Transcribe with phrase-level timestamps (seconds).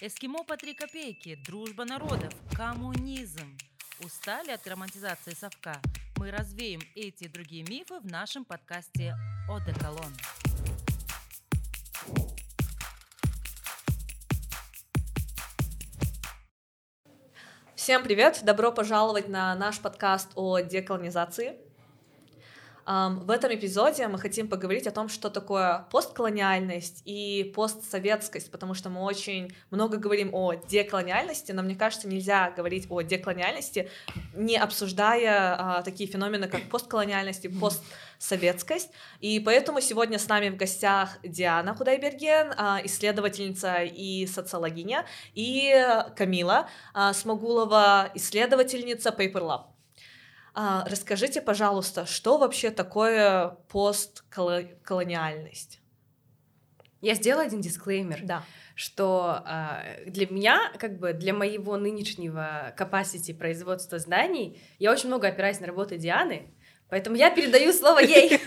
[0.00, 3.58] Эскимо по три копейки, дружба народов, коммунизм.
[3.98, 5.82] Устали от романтизации совка?
[6.18, 9.16] Мы развеем эти и другие мифы в нашем подкасте
[9.48, 10.12] «Одеколон».
[17.74, 18.44] Всем привет!
[18.44, 21.67] Добро пожаловать на наш подкаст о деколонизации.
[22.88, 28.88] В этом эпизоде мы хотим поговорить о том, что такое постколониальность и постсоветскость, потому что
[28.88, 33.90] мы очень много говорим о деколониальности, но мне кажется, нельзя говорить о деколониальности,
[34.34, 38.90] не обсуждая а, такие феномены, как постколониальность и постсоветскость.
[39.20, 45.74] И поэтому сегодня с нами в гостях Диана Худайберген, а, исследовательница и социологиня, и
[46.16, 49.77] Камила а, Смогулова, исследовательница Paper Lab.
[50.60, 55.80] А, расскажите, пожалуйста, что вообще такое постколониальность?
[57.00, 58.22] Я сделала один дисклеймер.
[58.24, 58.42] Да
[58.78, 65.26] что э, для меня, как бы для моего нынешнего capacity производства зданий, я очень много
[65.26, 66.54] опираюсь на работу Дианы,
[66.88, 68.30] поэтому я передаю слово ей.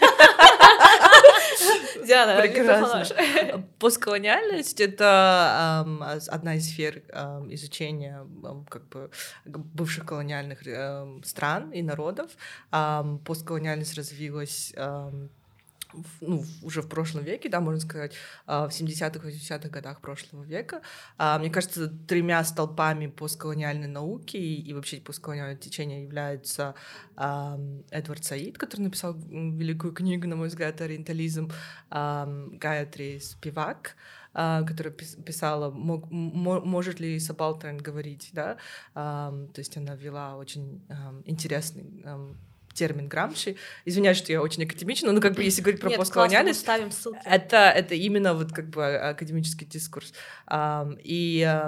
[2.06, 3.66] Диана, прекрасно.
[3.80, 5.86] Постколониальность— это
[6.28, 7.04] одна из сфер
[7.50, 8.26] изучения
[8.70, 9.10] как бы
[9.46, 10.60] бывших колониальных
[11.26, 12.32] стран и народов.
[13.26, 14.74] Постколониальность развилась
[16.22, 18.14] ну, уже в прошлом веке, да, можно сказать,
[18.46, 20.82] а, в 70-х, 80-х годах прошлого века.
[21.18, 26.76] А, мне кажется, тремя столпами постколониальной науки и вообще постколониального течения являются
[27.16, 31.52] Эдвард Саид, который написал великую книгу, на мой взгляд, «Ориентализм»,
[31.90, 33.96] Гаятри Спивак,
[34.34, 38.58] а, которая писала, может ли Сабалтерн говорить, да,
[38.94, 40.82] то есть она вела очень
[41.26, 42.04] интересный
[42.74, 43.56] термин Грамши.
[43.86, 47.20] Извиняюсь, что я очень академична, но как бы если говорить про Нет, постколониальность, ставим ссылки.
[47.26, 50.14] Это, это именно вот как бы академический дискурс.
[51.04, 51.60] И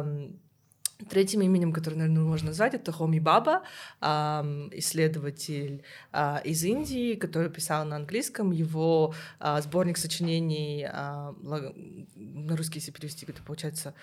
[1.09, 3.63] Третьим именем, которое, наверное, можно назвать, это Хоми Баба,
[4.01, 8.51] исследователь а, из Индии, который писал на английском.
[8.51, 11.35] Его а, сборник сочинений а,
[12.15, 13.93] на русский, если перевести, это получается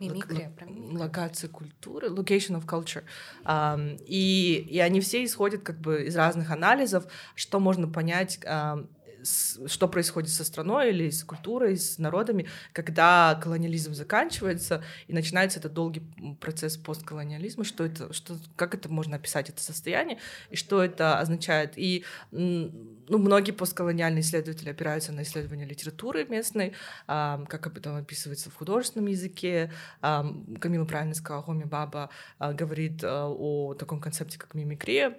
[0.00, 0.52] Мимикрия,
[0.92, 3.04] локация культуры, location of culture.
[3.44, 7.06] Um, и, и они все исходят как бы из разных анализов,
[7.36, 8.88] что можно понять um,
[9.24, 15.72] что происходит со страной или с культурой, с народами, когда колониализм заканчивается и начинается этот
[15.72, 16.02] долгий
[16.40, 20.18] процесс постколониализма, что это, что, как это можно описать, это состояние,
[20.50, 21.72] и что это означает.
[21.76, 26.74] И ну, многие постколониальные исследователи опираются на исследования литературы местной,
[27.06, 29.72] как об этом описывается в художественном языке.
[30.00, 35.16] Камила правильно сказала, Хоми Баба а, говорит а, о таком концепте, как мимикрия,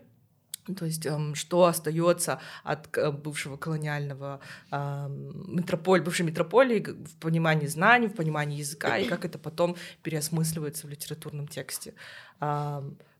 [0.73, 2.89] то есть, эм, что остается от
[3.21, 4.39] бывшего колониального
[4.71, 10.87] э, метрополь, бывшей метрополии в понимании знаний, в понимании языка, и как это потом переосмысливается
[10.87, 11.93] в литературном тексте.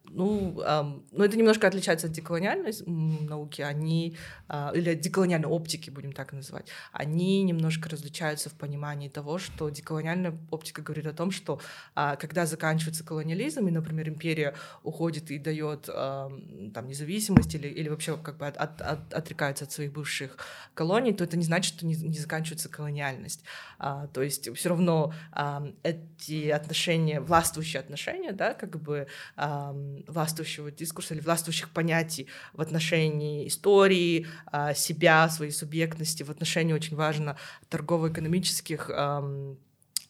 [0.06, 4.18] Э, ну, эм, но это немножко отличается от деколониальной науки, они,
[4.50, 9.70] э, или от деколониальной оптики, будем так называть, они немножко различаются в понимании того, что
[9.70, 11.60] деколониальная оптика говорит о том, что
[11.96, 16.30] э, когда заканчивается колониализм, и, например, империя уходит и дает э,
[16.74, 20.38] там, независимость или, или вообще как бы от, от, от, отрекается от своих бывших
[20.74, 23.44] колоний, то это не значит, что не, не заканчивается колониальность.
[23.80, 29.76] А, то есть все равно а, эти отношения, властвующие отношения, да, как бы а,
[30.08, 36.96] властвующего дискурса или властвующих понятий в отношении истории, а, себя, своей субъектности, в отношении очень
[36.96, 37.38] важно
[37.70, 38.90] торгово-экономических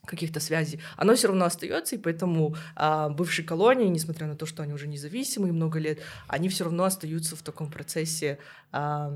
[0.06, 4.64] каких-то связей, оно все равно остается, и поэтому а, бывшие колонии, несмотря на то, что
[4.64, 8.40] они уже независимые много лет, они все равно остаются в таком процессе,
[8.72, 9.12] а,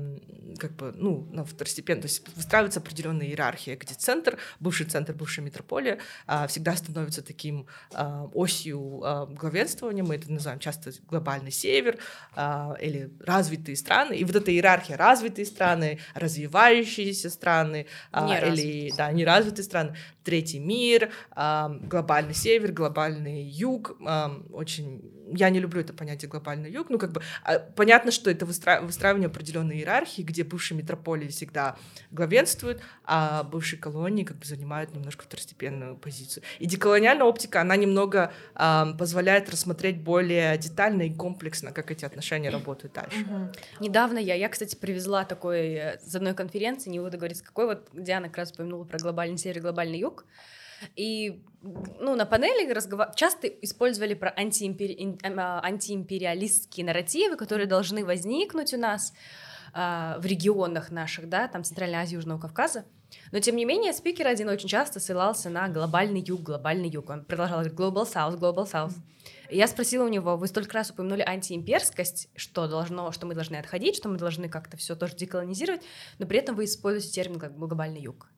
[0.58, 5.42] как бы, ну, на второстепенно, то есть выстраивается определенная иерархия, где центр, бывший центр, бывшая
[5.42, 11.98] метрополия а, всегда становится таким а, осью а, главенствования, мы это называем часто глобальный север
[12.34, 19.12] а, или развитые страны, и вот эта иерархия развитые страны, развивающиеся страны, а, или, да,
[19.12, 20.79] неразвитые страны, третий мир,
[21.34, 23.96] глобальный север, глобальный юг.
[24.52, 26.90] Очень я не люблю это понятие глобальный юг.
[26.90, 31.76] Ну, как бы а, понятно, что это выстраивание определенной иерархии, где бывшие метрополии всегда
[32.10, 36.42] главенствуют, а бывшие колонии как бы занимают немножко второстепенную позицию.
[36.58, 42.94] И деколониальная оптика, она немного позволяет рассмотреть более детально и комплексно, как эти отношения работают
[42.94, 43.20] дальше.
[43.20, 43.84] Угу.
[43.84, 47.66] Недавно я, я, кстати, привезла такой э, с одной конференции, не буду говорить, с какой,
[47.66, 50.24] вот Диана как раз упомянула про глобальный север и глобальный юг,
[50.96, 53.08] и ну, на панели разговор...
[53.14, 55.18] часто использовали про антиимпери...
[55.22, 59.12] А, антиимпериалистские нарративы, которые должны возникнуть у нас
[59.74, 62.84] э, в регионах наших, да, там Центральной Азии, Южного Кавказа.
[63.32, 67.10] Но, тем не менее, спикер один очень часто ссылался на глобальный юг, глобальный юг.
[67.10, 68.94] Он продолжал говорить Global South, Global South.
[69.50, 73.56] И я спросила у него, вы столько раз упомянули антиимперскость, что должно, что мы должны
[73.56, 75.82] отходить, что мы должны как-то все тоже деколонизировать,
[76.18, 78.28] но при этом вы используете термин как глобальный юг.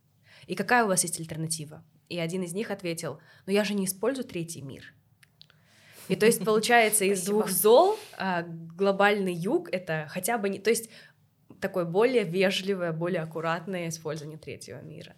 [0.47, 1.85] И какая у вас есть альтернатива?
[2.09, 4.95] И один из них ответил, ну я же не использую третий мир.
[6.09, 10.71] И то есть получается из двух зол а, глобальный юг это хотя бы не, то
[10.71, 10.91] есть
[11.61, 15.15] такое более вежливое, более аккуратное использование третьего мира.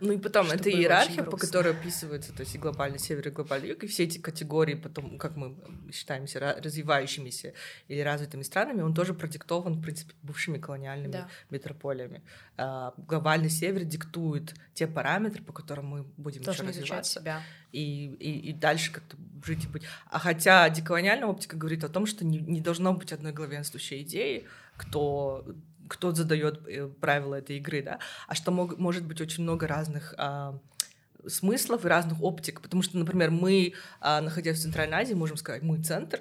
[0.00, 3.30] Ну и потом, Что это иерархия, по которой описывается, то есть и глобальный север, и
[3.30, 5.54] глобальный юг, и все эти категории, потом, как мы
[5.92, 7.52] считаемся ра- развивающимися
[7.88, 11.28] или развитыми странами, он тоже продиктован, в принципе, бывшими колониальными Да.
[11.50, 12.22] метрополиями.
[12.56, 17.20] А, глобальный север диктует те параметры, по которым мы будем еще Должны изучать развиваться.
[17.20, 17.42] себя.
[17.72, 19.82] и, и, и дальше как-то жить и быть.
[20.06, 24.46] А хотя деколониальная оптика говорит о том, что не, не должно быть одной главенствующей идеи,
[24.76, 25.44] кто,
[25.90, 27.98] кто задает э, правила этой игры, да,
[28.28, 30.56] а что мог- может быть очень много разных а,
[31.26, 35.62] смыслов и разных оптик, потому что, например, мы, а, находясь в Центральной Азии, можем сказать,
[35.62, 36.20] мы центр,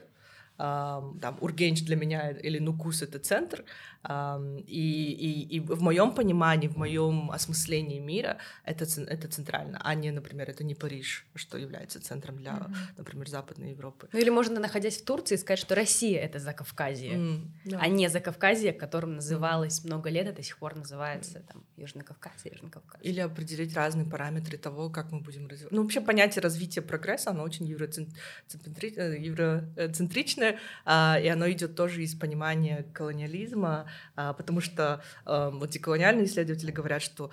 [0.58, 3.64] ам, там, Ургенч для меня или Нукус— это центр,
[4.04, 10.12] и, и, и в моем понимании, в моем осмыслении мира это, это центрально, а не,
[10.12, 12.68] например, это не Париж, что является центром для,
[12.98, 14.08] например, Западной Европы.
[14.14, 17.42] Ну или можно, находясь в Турции, сказать, что Россия— это Закавказье.
[17.66, 17.80] Да.
[17.82, 23.02] а не Закавказье, которым называлось много лет, и до сих пор называется там Южно-Кавказье, Южно-Кавказье.
[23.02, 25.76] Или определить разные параметры того, как мы будем развиваться.
[25.76, 28.14] Ну, вообще понятие развития прогресса, оно очень евроцен-
[28.48, 35.50] центри- э, евроцентричное, а, и оно идет тоже из понимания колониализма, а, потому что а,
[35.50, 37.32] вот деколониальные исследователи говорят, что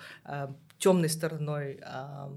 [0.77, 2.31] темной стороной а,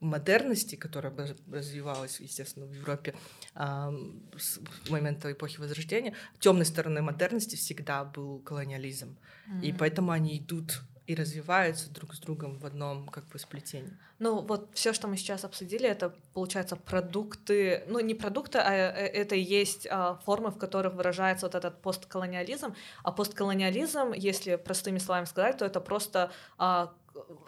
[0.00, 1.12] модерности, которая
[1.50, 3.14] развивалась, естественно, в Европе
[3.54, 3.92] а,
[4.36, 4.60] с
[4.90, 9.16] момента эпохи Возрождения, темной стороной модерности всегда был колониализм.
[9.62, 13.92] И поэтому они идут и развиваются друг с другом в одном как бы сплетении.
[14.18, 19.06] Ну, вот все, что мы сейчас обсудили, это, получается, продукты, ну, не продукты, а э,
[19.08, 22.74] это и есть а, формы, в которых выражается вот этот постколониализм.
[23.02, 26.94] А постколониализм, если простыми словами сказать, то это просто а,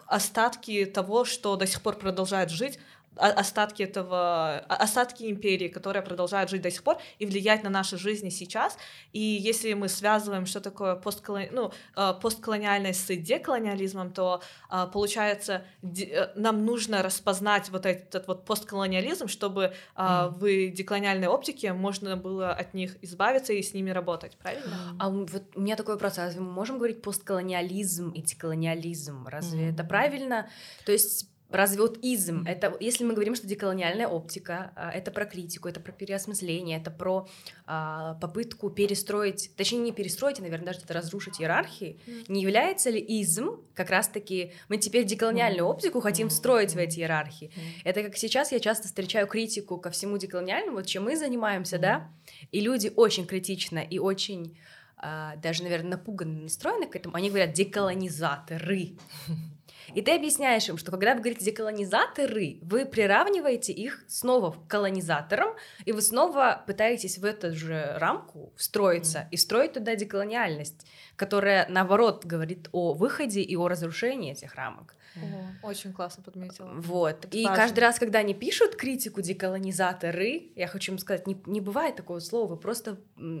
[0.05, 2.79] остатки того, что до сих пор продолжает жить,
[3.17, 8.29] остатки этого, остатки империи, которая продолжает жить до сих пор и влиять на наши жизни
[8.29, 8.77] сейчас.
[9.13, 11.49] И если мы связываем, что такое постколони...
[11.51, 18.45] ну, э, постколониальность с деколониализмом, то а, получается, э, нам нужно распознать вот этот вот
[18.45, 24.37] постколониализм, чтобы а, в деколониальной оптике можно было от них избавиться и с ними работать,
[24.37, 24.95] правильно?
[24.99, 29.27] А вот у меня такой вопрос, разве мы можем говорить постколониализм и деколониализм?
[29.27, 30.49] Разве это правильно?
[30.85, 35.25] То есть Разве вот изм, это, если мы говорим, что деколониальная оптика, а, это про
[35.25, 37.27] критику, это про переосмысление, это про
[37.65, 42.99] а, попытку перестроить, точнее не перестроить, а, наверное, даже это разрушить иерархии, не является ли
[42.99, 47.51] изм как раз-таки, мы теперь деколониальную оптику хотим встроить в эти иерархии?
[47.85, 52.11] Это как сейчас я часто встречаю критику ко всему деколониальному, вот чем мы занимаемся, да,
[52.51, 54.57] и люди очень критично и очень
[54.97, 58.97] а, даже, наверное, напуганно настроены к этому, они говорят деколонизаторы.
[59.97, 65.55] И ты объясняешь им, что когда вы говорите деколонизаторы, вы приравниваете их снова к колонизаторам,
[65.85, 72.25] и вы снова пытаетесь в эту же рамку встроиться и строить туда деколониальность, которая, наоборот,
[72.25, 74.93] говорит о выходе и о разрушении этих рамок.
[75.15, 76.73] О, очень классно подметила.
[76.75, 77.25] Вот.
[77.25, 77.63] Это и важно.
[77.63, 82.19] каждый раз, когда они пишут критику деколонизаторы, я хочу им сказать, не, не бывает такого
[82.19, 82.99] слова, вы просто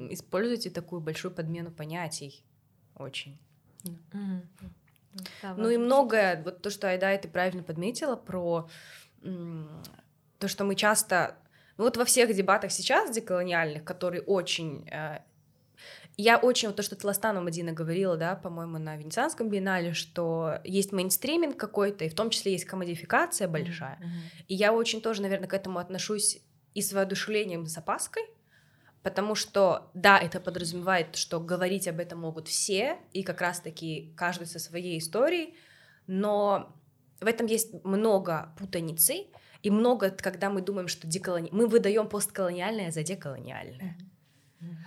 [0.09, 2.43] используете такую большую подмену понятий.
[2.95, 3.37] Очень.
[3.83, 4.41] Мгм.
[5.41, 8.69] Да, Ну и многое, вот то, что Айда, ты правильно подметила про
[9.21, 11.35] то, что мы часто,
[11.77, 15.19] ну вот во всех дебатах сейчас деколониальных, которые очень э,
[16.19, 20.91] я очень, вот то, что Тластанова Мадина говорила, да, по-моему, на Венецианском биеннале, что есть
[20.91, 23.99] мейнстриминг какой-то, и в том числе есть комодификация большая.
[24.47, 26.39] И я очень тоже, наверное, к этому отношусь
[26.73, 28.23] и с воодушевлением, и с опаской,
[29.07, 34.47] потому что, да, это подразумевает, что говорить об этом могут все, и как раз-таки каждый
[34.47, 35.55] со своей историей,
[36.07, 36.75] но
[37.21, 39.27] в этом есть много путаницы,
[39.63, 41.47] и много, когда мы думаем, что деколони...
[41.53, 43.97] мы выдаем постколониальное за деколониальное.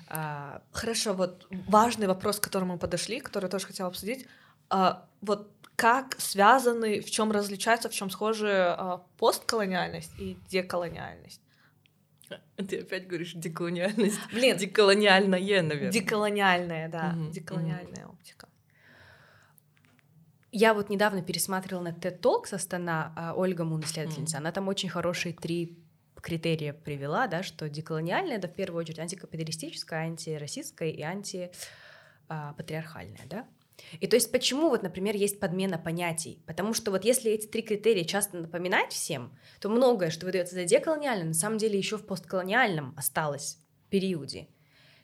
[0.09, 4.27] А, Хорошо, вот важный вопрос, к которому мы подошли, который я тоже хотела обсудить.
[4.69, 11.41] А, вот как связаны, в чем различаются, в чем схожи а, постколониальность и деколониальность?
[12.57, 14.19] Ты опять говоришь деколониальность.
[14.33, 15.93] Блин, Деколониальное, наверное.
[15.93, 18.49] деколониальная, да, Мгм, деколониальная оптика.
[20.53, 24.37] Я вот недавно пересматривала на TED Talk со Астана а, Ольга Мун, исследовательница.
[24.37, 24.47] Мгм.
[24.47, 25.79] Она там очень хорошие три
[26.21, 33.47] критерия привела, да, что деколониальное это в первую очередь антикапиталистическое, антироссийское и антипатриархальное, да.
[34.01, 36.43] И то есть почему вот, например, есть подмена понятий?
[36.47, 40.65] Потому что вот если эти три критерия часто напоминать всем, то многое, что выдается за
[40.65, 43.59] деколониальным, на самом деле еще в постколониальном осталось
[43.91, 44.49] периоде.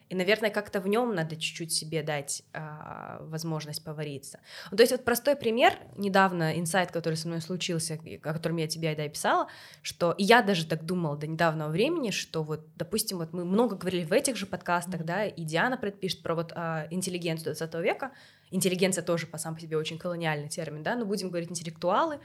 [0.09, 4.39] И, наверное, как-то в нем надо чуть-чуть себе дать а, возможность повариться.
[4.71, 8.69] Ну, то есть вот простой пример, недавно инсайт, который со мной случился, о котором я
[8.69, 9.49] тебе да, и писала,
[9.83, 13.75] что и я даже так думала до недавнего времени, что вот, допустим, вот мы много
[13.77, 18.13] говорили в этих же подкастах, да, и Диана предпишет про вот а, интеллигенцию 20 века,
[18.51, 22.21] интеллигенция тоже по сам по себе очень колониальный термин, да, но будем говорить интеллектуалы,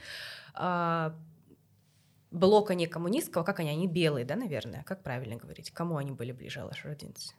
[0.54, 1.16] а,
[2.32, 6.32] блока не коммунистского, как они, они белые, да, наверное, как правильно говорить, кому они были
[6.32, 7.34] ближе, Алаш Родинец?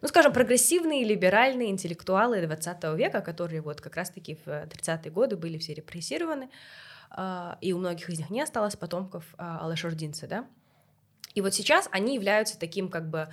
[0.00, 5.58] ну, скажем, прогрессивные либеральные интеллектуалы 20 века, которые вот как раз-таки в 30-е годы были
[5.58, 6.50] все репрессированы,
[7.10, 10.46] а, и у многих из них не осталось потомков Алашординца, да.
[11.34, 13.28] И вот сейчас они являются таким как бы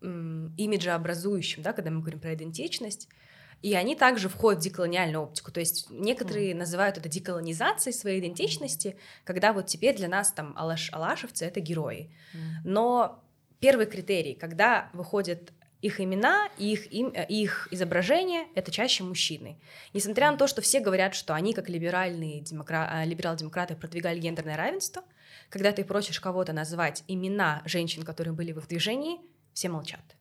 [0.00, 3.08] имиджеобразующим, да, когда мы говорим про идентичность,
[3.62, 5.52] и они также входят в деколониальную оптику.
[5.52, 6.56] То есть некоторые mm.
[6.56, 12.10] называют это деколонизацией своей идентичности, когда вот теперь для нас там алаш, алашевцы— это герои.
[12.34, 12.38] Mm.
[12.64, 13.24] Но
[13.60, 19.58] первый критерий, когда выходит их имена и их, им, э, их изображения— это чаще мужчины.
[19.92, 22.88] Несмотря на то, что все говорят, что они, как либеральные демокра...
[22.92, 25.02] Э, либерал-демократы, продвигали гендерное равенство,
[25.50, 29.20] когда ты просишь кого-то назвать имена женщин, которые были в их движении,
[29.52, 30.16] все молчат.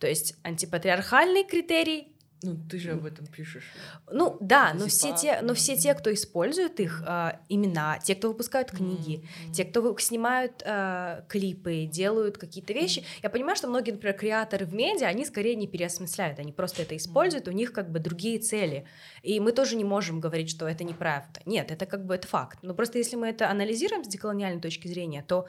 [0.00, 2.10] То есть антипатриархальный критерий
[2.42, 3.64] ну, ты же об этом пишешь.
[4.10, 8.28] Ну, да, но все, те, но все те, кто использует их э, имена, те, кто
[8.28, 9.52] выпускают книги, mm-hmm.
[9.52, 14.72] те, кто снимают э, клипы, делают какие-то вещи, я понимаю, что многие, например, креаторы в
[14.72, 17.52] медиа, они скорее не переосмысляют, они просто это используют, mm-hmm.
[17.52, 18.86] у них как бы другие цели.
[19.22, 21.40] И мы тоже не можем говорить, что это неправда.
[21.44, 22.60] Нет, это как бы это факт.
[22.62, 25.46] Но просто если мы это анализируем с деколониальной точки зрения, то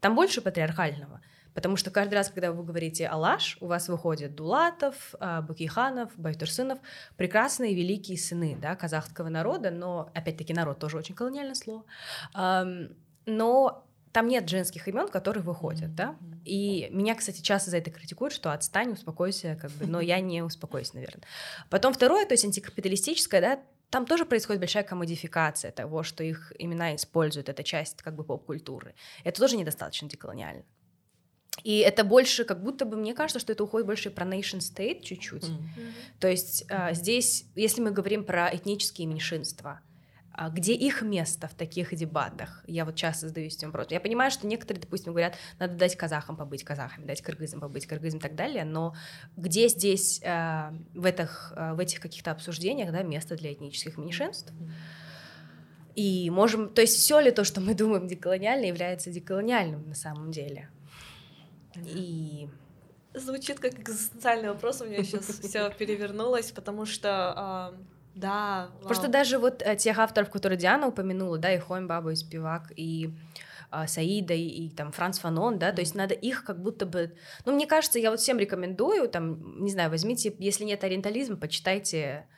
[0.00, 1.22] там больше патриархального.
[1.54, 6.78] Потому что каждый раз, когда вы говорите «Алаш», у вас выходит Дулатов, а, Бакиханов, Байтурсынов,
[7.16, 11.84] прекрасные великие сыны да, казахского народа, но, опять-таки, народ тоже очень колониальное слово.
[13.26, 16.16] Но там нет женских имен, которые выходят, да.
[16.44, 20.40] И меня, кстати, часто за это критикуют, что отстань, успокойся, как бы, но я не
[20.42, 21.24] успокоюсь, наверное.
[21.68, 26.94] Потом второе, то есть антикапиталистическое, да, там тоже происходит большая комодификация того, что их имена
[26.94, 28.94] используют, это часть как бы поп-культуры.
[29.24, 30.62] Это тоже недостаточно деколониально.
[31.62, 35.02] И это больше, как будто бы, мне кажется, что это уходит больше про nation state
[35.02, 35.44] чуть-чуть.
[35.44, 35.92] Mm-hmm.
[36.20, 39.80] То есть а, здесь, если мы говорим про этнические меньшинства,
[40.36, 42.64] а где их место в таких дебатах?
[42.66, 43.92] Я вот часто задаюсь этим вопросом.
[43.92, 48.18] Я понимаю, что некоторые, допустим, говорят, надо дать казахам побыть казахами, дать кыргызам побыть кыргызам
[48.18, 48.96] и так далее, но
[49.36, 54.52] где здесь э, в, этих, э, в этих каких-то обсуждениях да, место для этнических меньшинств?
[55.94, 60.32] И можем, то есть все ли то, что мы думаем деколониально, является деколониальным на самом
[60.32, 60.68] деле?
[61.76, 62.48] И
[63.14, 67.74] звучит как экзистенциальный вопрос, у меня сейчас все перевернулось, потому что
[68.14, 68.70] да.
[68.78, 72.14] Потому что даже вот э, тех авторов, которые Диана упомянула, да, и Хойм Баба, и
[72.14, 73.10] Спивак, и
[73.70, 77.12] а, Саида, и, и там Франц Фанон, да, то есть надо их как будто бы...
[77.44, 82.24] Ну, мне кажется, я вот всем рекомендую, там, не знаю, возьмите, если нет ориентализма, почитайте
[82.28, 82.33] а,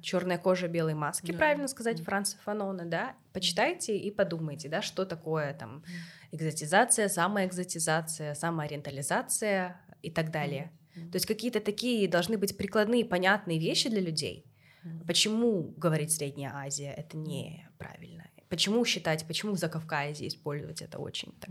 [0.00, 1.38] черная кожа белой маски, да.
[1.38, 5.84] правильно сказать, Франца Фанона, да, почитайте и подумайте, да, что такое там
[6.32, 10.72] экзотизация, самоэкзотизация, самоориентализация и так далее.
[10.96, 11.10] Mm-hmm.
[11.10, 14.46] То есть какие-то такие должны быть прикладные, понятные вещи для людей.
[14.84, 15.06] Mm-hmm.
[15.06, 18.28] Почему говорить Средняя Азия это неправильно?
[18.48, 21.50] Почему считать, почему в Закавказье использовать это очень так?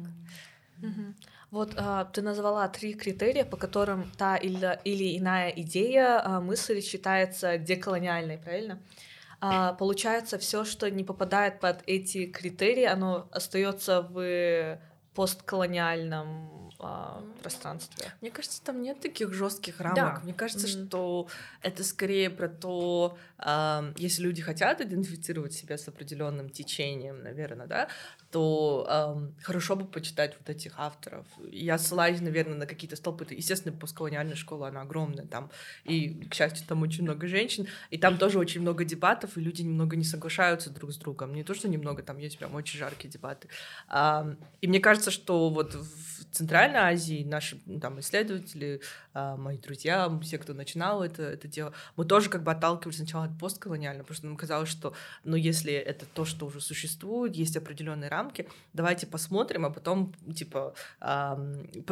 [0.79, 1.15] Mm-hmm.
[1.53, 6.81] Вот а, ты назвала три критерия, по которым та или, или иная идея, а, мысль
[6.81, 8.79] считается деколониальной, правильно?
[9.39, 14.79] А, получается, все, что не попадает под эти критерии, оно остается в
[15.13, 18.12] постколониальном а, пространстве.
[18.22, 19.95] Мне кажется, там нет таких жестких рамок.
[19.95, 20.19] Да.
[20.24, 20.88] Мне кажется, mm-hmm.
[20.88, 21.27] что
[21.62, 27.89] это скорее про то, э, если люди хотят идентифицировать себя с определенным течением, наверное, да,
[28.33, 31.27] то э, хорошо бы почитать вот этих авторов.
[31.51, 33.27] Я ссылаюсь, наверное, на какие-то столпы.
[33.29, 35.51] Естественно, постколониальная школа, она огромная там,
[35.83, 39.61] и, к счастью, там очень много женщин, и там тоже очень много дебатов, и люди
[39.61, 41.35] немного не соглашаются друг с другом.
[41.35, 43.49] Не то, что немного, там есть прям очень жаркие дебаты.
[43.87, 48.81] Э, и мне кажется, что вот в Центральной Азии наши ну, там исследователи,
[49.13, 53.25] э, мои друзья, все, кто начинал это, это дело, мы тоже как бы отталкивались сначала
[53.25, 57.55] от постколониального, потому что нам казалось, что, ну, если это то, что уже существует, есть
[57.55, 60.73] определенные рамки, рамки, давайте посмотрим, а потом, типа,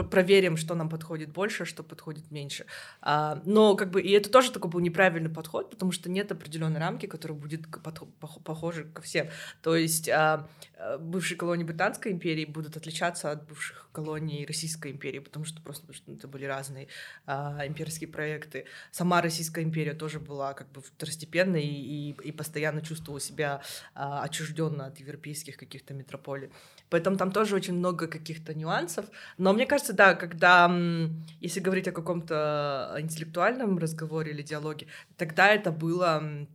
[0.09, 2.65] проверим, что нам подходит больше, что подходит меньше.
[3.01, 6.79] А, но, как бы, и это тоже такой был неправильный подход, потому что нет определенной
[6.79, 7.61] рамки, которая будет
[8.43, 9.27] похожа ко всем.
[9.61, 10.47] То есть а,
[10.99, 15.97] бывшие колонии Британской империи будут отличаться от бывших колоний Российской империи, потому что просто потому
[15.97, 16.87] что это были разные
[17.25, 18.65] а, имперские проекты.
[18.91, 23.61] Сама Российская империя тоже была как бы второстепенной и, и постоянно чувствовала себя
[23.93, 26.49] а, отчужденно от европейских каких-то метрополий.
[26.89, 29.05] Поэтому там тоже очень много каких-то нюансов.
[29.37, 30.69] Но мне кажется, да, когда,
[31.41, 34.87] если говорить о каком-то интеллектуальном разговоре или диалоге,
[35.17, 36.47] тогда это было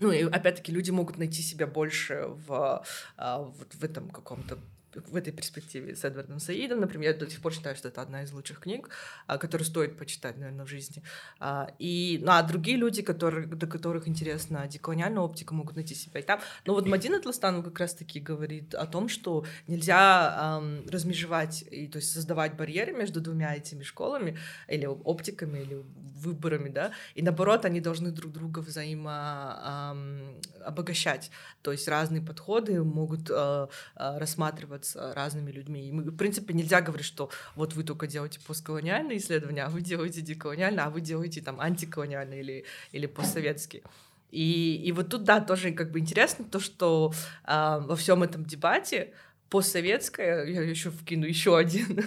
[0.00, 2.84] ну и опять-таки люди могут найти себя больше в,
[3.16, 4.58] а, вот в этом каком-то
[4.96, 8.22] в этой перспективе с Эдвардом Саидом, например, я до сих пор считаю, что это одна
[8.22, 8.90] из лучших книг,
[9.26, 11.02] а, которую стоит почитать, наверное, в жизни.
[11.40, 16.20] А, и, ну, а другие люди, которые, до которых интересна деколониальная оптика, могут найти себя
[16.20, 16.40] и там.
[16.66, 21.98] Но вот Мадина Тластанова как раз-таки говорит о том, что нельзя эм, размежевать, и, то
[21.98, 25.84] есть создавать барьеры между двумя этими школами, или оптиками, или
[26.24, 31.30] выборами, да, и наоборот, они должны друг друга взаимо эм, обогащать.
[31.62, 33.66] То есть разные подходы могут э,
[33.96, 35.88] э, рассматриваться э, разными людьми.
[35.88, 39.80] И мы, в принципе, нельзя говорить, что вот вы только делаете постколониальные исследования, а вы
[39.80, 43.82] делаете деколониальные, а вы делаете там антиколониальные или, или постсоветские.
[44.30, 47.12] И, и вот тут, да, тоже как бы интересно то, что
[47.46, 49.12] э, во всем этом дебате
[49.54, 52.02] постсоветская, я еще вкину еще один,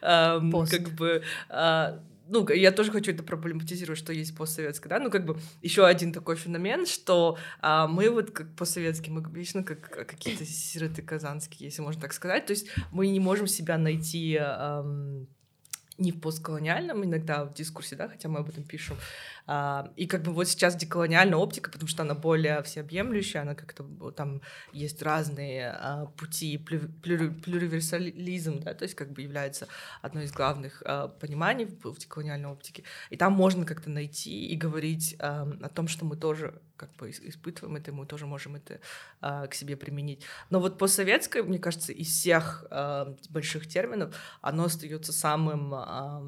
[0.00, 5.24] как бы а, ну, я тоже хочу это проблематизировать, что есть постсоветское, да, ну, как
[5.24, 10.44] бы еще один такой феномен, что а, мы вот как постсоветские, мы вечно как какие-то
[10.44, 15.26] сироты казанские, если можно так сказать, то есть мы не можем себя найти эм,
[15.98, 18.96] не в постколониальном иногда в дискурсе, да, хотя мы об этом пишем,
[19.96, 24.42] и как бы вот сейчас деколониальная оптика, потому что она более всеобъемлющая, она как-то там
[24.72, 29.68] есть разные а, пути, плюриверсализм, да, то есть как бы является
[30.02, 32.84] одной из главных а, пониманий в, деколониальной оптике.
[33.10, 37.10] И там можно как-то найти и говорить а, о том, что мы тоже как бы
[37.10, 38.80] испытываем это, мы тоже можем это
[39.20, 40.24] а, к себе применить.
[40.50, 46.22] Но вот постсоветское, мне кажется, из всех а, больших терминов, оно остается самым а,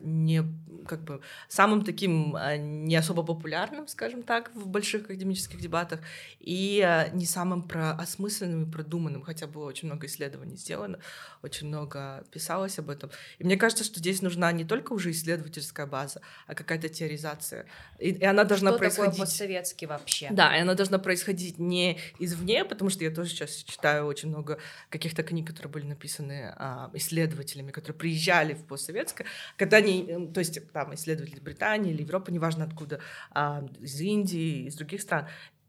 [0.00, 0.44] не
[0.86, 6.00] как бы самым таким а, не особо популярным, скажем так, в больших академических дебатах,
[6.40, 10.98] и а, не самым про осмысленным и продуманным, хотя было очень много исследований сделано,
[11.42, 13.10] очень много писалось об этом.
[13.38, 17.66] И мне кажется, что здесь нужна не только уже исследовательская база, а какая-то теоризация.
[17.98, 19.12] И, и она должна что происходить...
[19.12, 20.28] Такое постсоветский вообще?
[20.30, 24.58] Да, и она должна происходить не извне, потому что я тоже сейчас читаю очень много
[24.88, 30.40] каких-то книг, которые были написаны а, исследователями, которые приезжали в постсоветское, когда они, эм, то
[30.40, 35.26] есть там исследователи Британии или Европы, неважно откуда, а, из Индии, из других стран,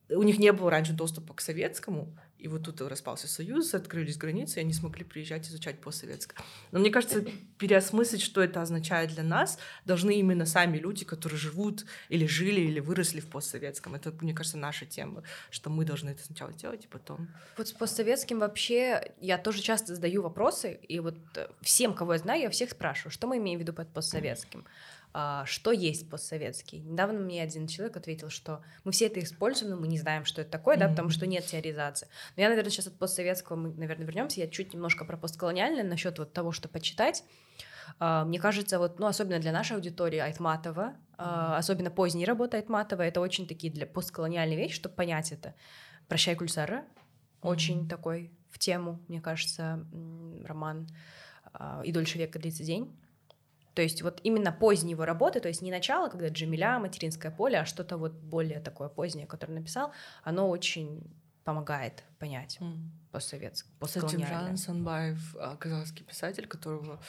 [0.10, 4.60] у них не было раньше доступа к советскому, и вот тут распался Союз, открылись границы,
[4.60, 6.38] и они смогли приезжать изучать постсоветское.
[6.71, 7.25] Но мне кажется,
[7.58, 12.80] переосмыслить, что это означает для нас, должны именно сами люди, которые живут или жили, или
[12.80, 13.95] выросли в постсоветском.
[13.95, 17.28] Это, мне кажется, наша тема, что мы должны это сначала делать, и потом...
[17.58, 21.17] Вот с постсоветским вообще я тоже часто задаю вопросы, и вот
[21.62, 24.62] всем, кого я знаю, я всех спрашиваю, что мы имеем в виду под постсоветским.
[24.62, 24.98] А,
[25.45, 26.79] что есть постсоветский.
[26.81, 30.41] Недавно мне один человек ответил, что мы все это используем, но мы не знаем, что
[30.41, 30.79] это такое, mm-hmm.
[30.79, 32.07] да, потому что нет теоризации.
[32.35, 34.41] Но я, наверное, сейчас от постсоветского мы, наверное, вернемся.
[34.41, 37.23] Я чуть немножко про постколониальное насчет вот того, что почитать.
[37.99, 43.01] Uh, мне кажется, вот, ну, особенно для нашей аудитории Айтматова, uh, особенно поздние работы Айтматова,
[43.01, 45.55] это очень такие для постколониальные вещи, чтобы понять это.
[46.07, 46.85] «Прощай, Кульсара» mm-hmm.
[47.41, 49.85] очень такой в тему, мне кажется,
[50.45, 50.87] роман
[51.83, 52.95] «И дольше века длится день».
[53.79, 57.59] То есть вот именно поздней его работы, то есть не начало, когда Джамиля, материнское поле,
[57.59, 61.01] а что-то вот более такое позднее, которое написал, оно очень
[61.45, 62.77] помогает понять mm.
[63.13, 66.99] постсоветское, Кстати, Жан Санбаев, а, казахский писатель, которого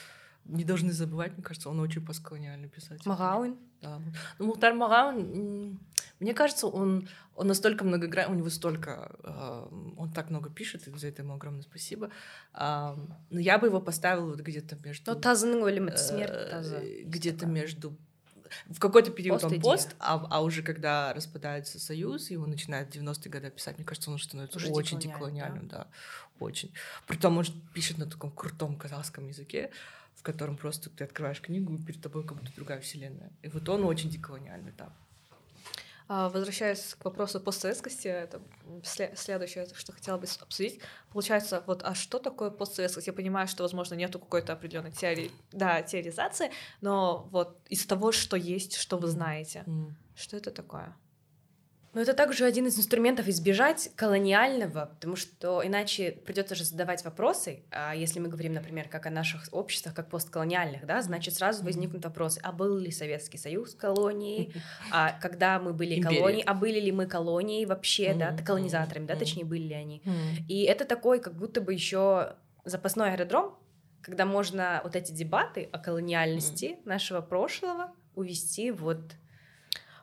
[0.44, 3.02] не должны забывать, мне кажется, он очень постколониальный писатель.
[3.04, 3.58] Магауин?
[3.82, 4.00] Да.
[4.38, 5.80] Ну, Мухтар Магауин,
[6.20, 10.98] мне кажется, он, он настолько многогранный, у него столько, э, он так много пишет, и
[10.98, 12.10] за это ему огромное спасибо.
[12.54, 12.94] Э,
[13.30, 15.12] но я бы его поставила вот где-то между...
[15.12, 16.80] Ну, тазының өлімі, смерть таза.
[17.04, 17.96] Где-то между
[18.68, 22.94] в какой-то период пост он пост, а, а уже когда распадается союз, и он начинает
[22.94, 25.78] в 90-е годы писать, мне кажется, он становится уже очень деколониальным, да?
[25.78, 25.86] да,
[26.40, 26.72] очень.
[27.06, 29.70] Притом он пишет на таком крутом казахском языке,
[30.16, 33.30] в котором просто ты открываешь книгу, и перед тобой как будто другая вселенная.
[33.42, 34.92] И вот он очень деколониальный, да.
[36.12, 38.40] А, возвращаясь к вопросу постсоветскости, это
[38.82, 40.80] следующее, что хотела бы обсудить.
[41.12, 43.06] Получается, вот, а что такое постсоветскость?
[43.06, 48.36] Я понимаю, что, возможно, нету какой-то определенной теории, да, теоризации, но вот из того, что
[48.36, 49.92] есть, что вы знаете, mm.
[50.16, 50.96] что это такое?
[51.92, 57.64] Но это также один из инструментов избежать колониального, потому что иначе придется же задавать вопросы.
[57.70, 62.04] А если мы говорим, например, как о наших обществах, как постколониальных, да, значит сразу возникнут
[62.04, 64.52] вопросы: а был ли Советский Союз колонией?
[64.92, 66.42] А когда мы были колонией?
[66.44, 70.02] А были ли мы колонией вообще, да, колонизаторами, да, точнее были ли они?
[70.48, 73.56] И это такой, как будто бы еще запасной аэродром,
[74.02, 79.00] когда можно вот эти дебаты о колониальности нашего прошлого увести вот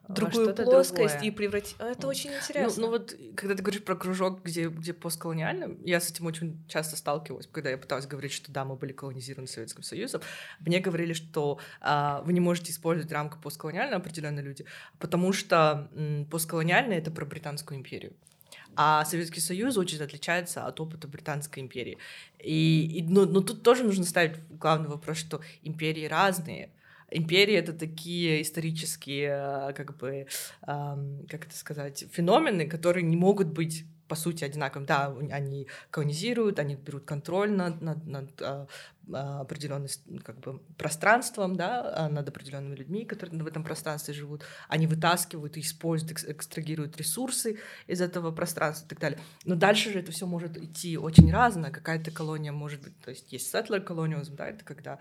[0.07, 1.21] другую плоскость другое.
[1.21, 1.75] и превратить.
[1.79, 2.09] А это mm.
[2.09, 2.81] очень интересно.
[2.81, 6.63] Ну, ну вот, когда ты говоришь про кружок, где, где постколониально, я с этим очень
[6.67, 10.21] часто сталкивалась, когда я пыталась говорить, что да, мы были колонизированы Советским Союзом,
[10.59, 14.65] мне говорили, что а, вы не можете использовать рамку постколониально определенные люди,
[14.99, 18.13] потому что м, постколониально это про Британскую империю.
[18.79, 21.97] А Советский Союз очень отличается от опыта Британской империи.
[22.39, 26.69] И, и но, но тут тоже нужно ставить главный вопрос, что империи разные,
[27.09, 30.27] империи это такие исторические, э, как бы,
[30.61, 34.85] как это сказать, феномены, которые не могут быть по сути одинаковым.
[34.85, 38.67] Да, они колонизируют, они берут контроль над, над, над а,
[39.13, 39.87] а, определенным
[40.23, 44.43] как бы, пространством, да, а, над определенными людьми, которые в этом пространстве живут.
[44.67, 49.19] Они вытаскивают используют, экстрагируют ресурсы из этого пространства и так далее.
[49.45, 51.71] Но дальше же это все может идти очень разно.
[51.71, 54.99] Какая-то колония может быть, то есть есть settler colonialism, да, это когда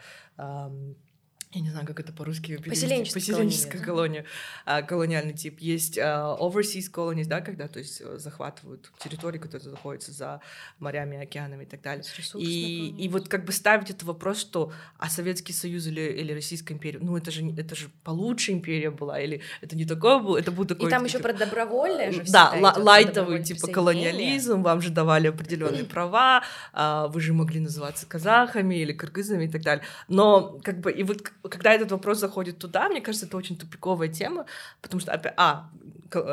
[1.56, 4.24] я не знаю, как это по-русски Поселенческая, Поселенческая колония,
[4.66, 5.58] а, колониальный тип.
[5.60, 10.40] Есть а, overseas colonies, да, когда, то есть, э, захватывают территории, которые находятся за
[10.78, 12.04] морями, океанами и так далее.
[12.34, 16.74] И, и вот как бы ставить этот вопрос, что а Советский Союз или, или Российская
[16.74, 20.52] империя, ну это же, это же получше империя была, или это не такое было, это
[20.52, 20.88] был такой...
[20.88, 26.42] И там еще про добровольное же Да, лайтовый типа колониализм, вам же давали определенные права,
[26.74, 29.84] а, вы же могли называться казахами или кыргызами и так далее.
[30.08, 34.08] Но как бы, и вот когда этот вопрос заходит туда, мне кажется, это очень тупиковая
[34.08, 34.46] тема,
[34.80, 35.70] потому что, а,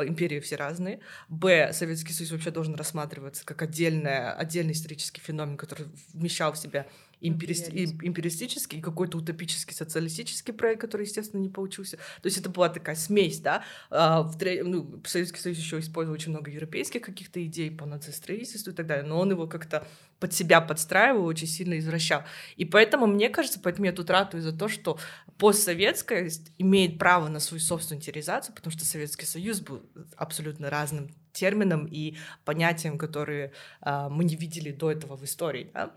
[0.06, 5.86] империи все разные, б, Советский Союз вообще должен рассматриваться как отдельная, отдельный исторический феномен, который
[6.12, 6.86] вмещал в себя
[7.28, 11.96] империалистический какой-то утопический социалистический проект, который, естественно, не получился.
[11.96, 13.64] То есть это была такая смесь, да.
[13.90, 18.74] А, в, ну, Советский Союз еще использовал очень много европейских каких-то идей по нацистроительству и
[18.74, 19.86] так далее, но он его как-то
[20.20, 22.22] под себя подстраивал, очень сильно извращал.
[22.56, 24.98] И поэтому, мне кажется, поэтому я тут ратую за то, что
[25.38, 29.82] постсоветская имеет право на свою собственную интеризацию, потому что Советский Союз был
[30.16, 33.52] абсолютно разным термином и понятием, которые
[33.84, 35.70] э, мы не видели до этого в истории.
[35.74, 35.92] Да?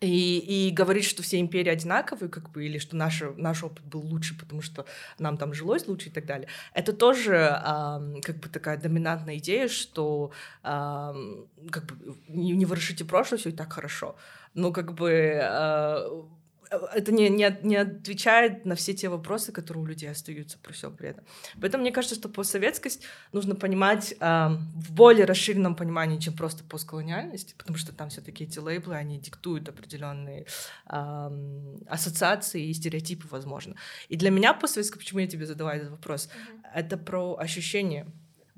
[0.00, 4.00] И, и говорить, что все империи одинаковые, как бы, или что наш, наш опыт был
[4.00, 4.86] лучше, потому что
[5.18, 9.66] нам там жилось лучше и так далее, это тоже э, как бы такая доминантная идея,
[9.66, 10.30] что
[10.62, 11.12] э,
[11.70, 14.14] как бы не, не ворошите прошлое, все и так хорошо.
[14.54, 16.22] Но как бы э,
[16.70, 20.96] это не, не, не отвечает на все те вопросы, которые у людей остаются при всем
[20.96, 21.24] при этом.
[21.60, 27.54] Поэтому мне кажется, что постсоветскость нужно понимать э, в более расширенном понимании, чем просто постколониальность,
[27.56, 30.46] потому что там все-таки эти лейблы, они диктуют определенные
[30.90, 33.74] э, ассоциации и стереотипы, возможно.
[34.08, 36.60] И для меня постсоветская, почему я тебе задаваю этот вопрос, mm-hmm.
[36.74, 38.06] это про ощущение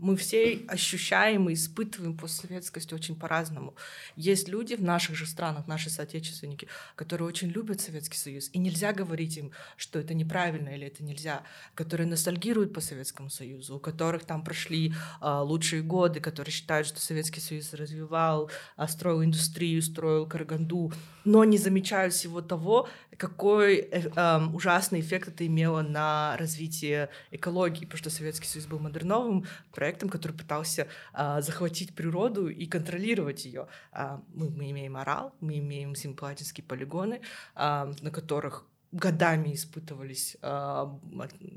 [0.00, 3.74] мы все ощущаем и испытываем постсоветскость очень по-разному.
[4.16, 8.92] Есть люди в наших же странах, наши соотечественники, которые очень любят Советский Союз, и нельзя
[8.92, 11.42] говорить им, что это неправильно или это нельзя,
[11.74, 17.00] которые ностальгируют по Советскому Союзу, у которых там прошли а, лучшие годы, которые считают, что
[17.00, 20.92] Советский Союз развивал, а, строил индустрию, строил Караганду,
[21.24, 22.88] но не замечают всего того,
[23.20, 28.78] какой э, э, ужасный эффект это имело на развитие экологии, потому что Советский Союз был
[28.78, 33.66] модерновым проектом, который пытался э, захватить природу и контролировать ее.
[33.92, 37.20] Э, мы, мы имеем орал, мы имеем симплатинские полигоны,
[37.56, 40.86] э, на которых годами испытывались э,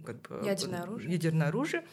[0.06, 1.12] как бы, ядерное оружие.
[1.12, 1.84] ядерное оружие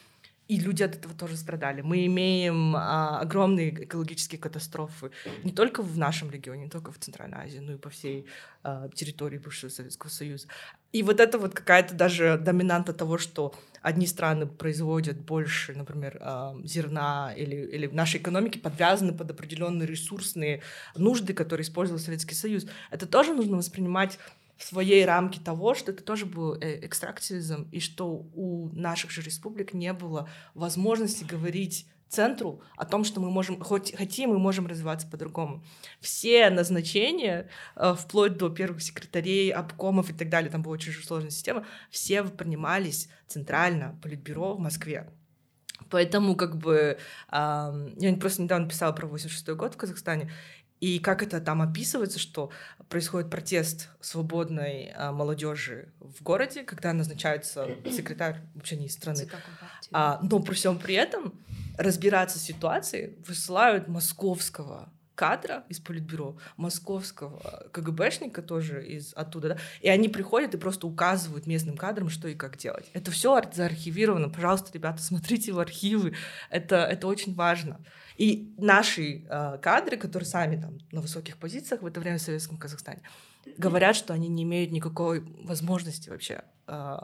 [0.50, 1.80] и люди от этого тоже страдали.
[1.80, 5.12] Мы имеем а, огромные экологические катастрофы
[5.44, 8.26] не только в нашем регионе, не только в Центральной Азии, но и по всей
[8.64, 10.48] а, территории бывшего Советского Союза.
[10.90, 16.56] И вот это вот какая-то даже доминанта того, что одни страны производят больше, например, а,
[16.64, 20.62] зерна или, или в нашей экономике подвязаны под определенные ресурсные
[20.96, 22.66] нужды, которые использовал Советский Союз.
[22.90, 24.18] Это тоже нужно воспринимать
[24.60, 29.22] в своей рамке того, что это тоже был э, экстрактивизм, и что у наших же
[29.22, 34.66] республик не было возможности говорить центру о том, что мы можем, хоть хотим, мы можем
[34.66, 35.64] развиваться по-другому.
[36.00, 41.30] Все назначения, э, вплоть до первых секретарей, обкомов и так далее, там была очень сложная
[41.30, 45.08] система, все принимались центрально, политбюро в Москве.
[45.88, 46.98] Поэтому как бы...
[47.32, 50.30] Я просто недавно писала про 86 год в Казахстане,
[50.80, 52.50] и как это там описывается, что
[52.88, 59.28] происходит протест свободной а, молодежи в городе, когда назначается секретарь вообще не из страны.
[59.92, 61.34] А, но при всем при этом
[61.76, 69.88] разбираться с ситуацией, высылают московского кадра из политбюро, московского КГБшника тоже из оттуда, да, и
[69.90, 72.88] они приходят и просто указывают местным кадрам, что и как делать.
[72.94, 74.30] Это все заархивировано.
[74.30, 76.14] Пожалуйста, ребята, смотрите в архивы.
[76.48, 77.78] Это, это очень важно.
[78.20, 82.58] И наши э, кадры, которые сами там на высоких позициях в это время в Советском
[82.58, 83.00] Казахстане,
[83.56, 86.98] говорят, что они не имеют никакой возможности вообще э,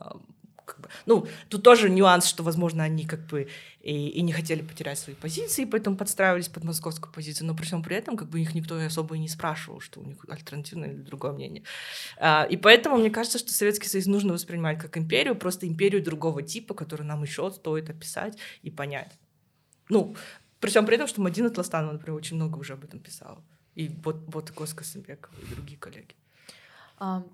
[0.66, 3.48] как бы, ну, тут тоже нюанс, что, возможно, они как бы
[3.80, 7.82] и, и не хотели потерять свои позиции, поэтому подстраивались под московскую позицию, но при всем
[7.82, 11.00] при этом как бы их никто особо и не спрашивал, что у них альтернативное или
[11.00, 11.62] другое мнение.
[12.18, 16.42] А, и поэтому мне кажется, что Советский Союз нужно воспринимать как империю, просто империю другого
[16.42, 19.18] типа, которую нам еще стоит описать и понять.
[19.88, 20.16] Ну,
[20.60, 23.42] при всем при этом, что Мадина Тластанова, например, очень много уже об этом писала.
[23.74, 26.14] И вот, вот Коска Сымбекова и другие коллеги.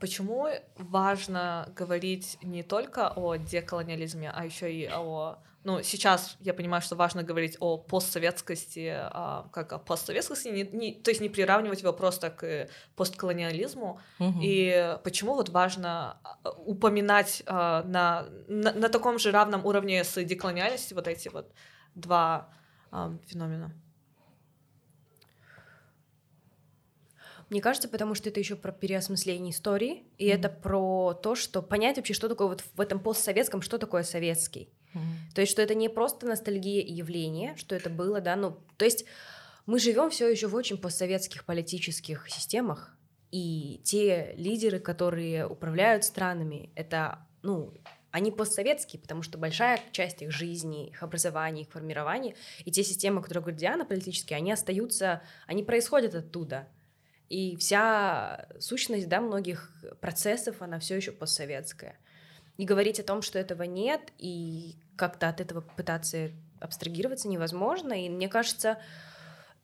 [0.00, 5.38] Почему важно говорить не только о деколониализме, а еще и о...
[5.62, 10.92] Ну, сейчас я понимаю, что важно говорить о постсоветскости, а, как о постсоветскости, не, не,
[10.92, 14.00] то есть не приравнивать его просто к постколониализму.
[14.18, 14.40] Угу.
[14.42, 20.20] И почему вот важно а, упоминать а, на, на, на таком же равном уровне с
[20.24, 21.52] деколониальностью вот эти вот
[21.94, 22.52] два
[23.26, 23.72] феномена?
[27.50, 30.34] Мне кажется, потому что это еще про переосмысление истории, и mm-hmm.
[30.34, 34.70] это про то, что понять вообще, что такое вот в этом постсоветском, что такое советский.
[34.94, 35.34] Mm-hmm.
[35.34, 38.86] То есть, что это не просто ностальгия и явление, что это было, да, ну, то
[38.86, 39.04] есть
[39.66, 42.96] мы живем все еще в очень постсоветских политических системах,
[43.30, 47.74] и те лидеры, которые управляют странами, это, ну,
[48.12, 53.22] они постсоветские, потому что большая часть их жизни, их образования, их формирования, и те системы,
[53.22, 56.68] которые говорит Диана, политические, они остаются, они происходят оттуда.
[57.30, 61.96] И вся сущность да, многих процессов, она все еще постсоветская.
[62.58, 68.04] И говорить о том, что этого нет, и как-то от этого пытаться абстрагироваться невозможно.
[68.04, 68.78] И мне кажется,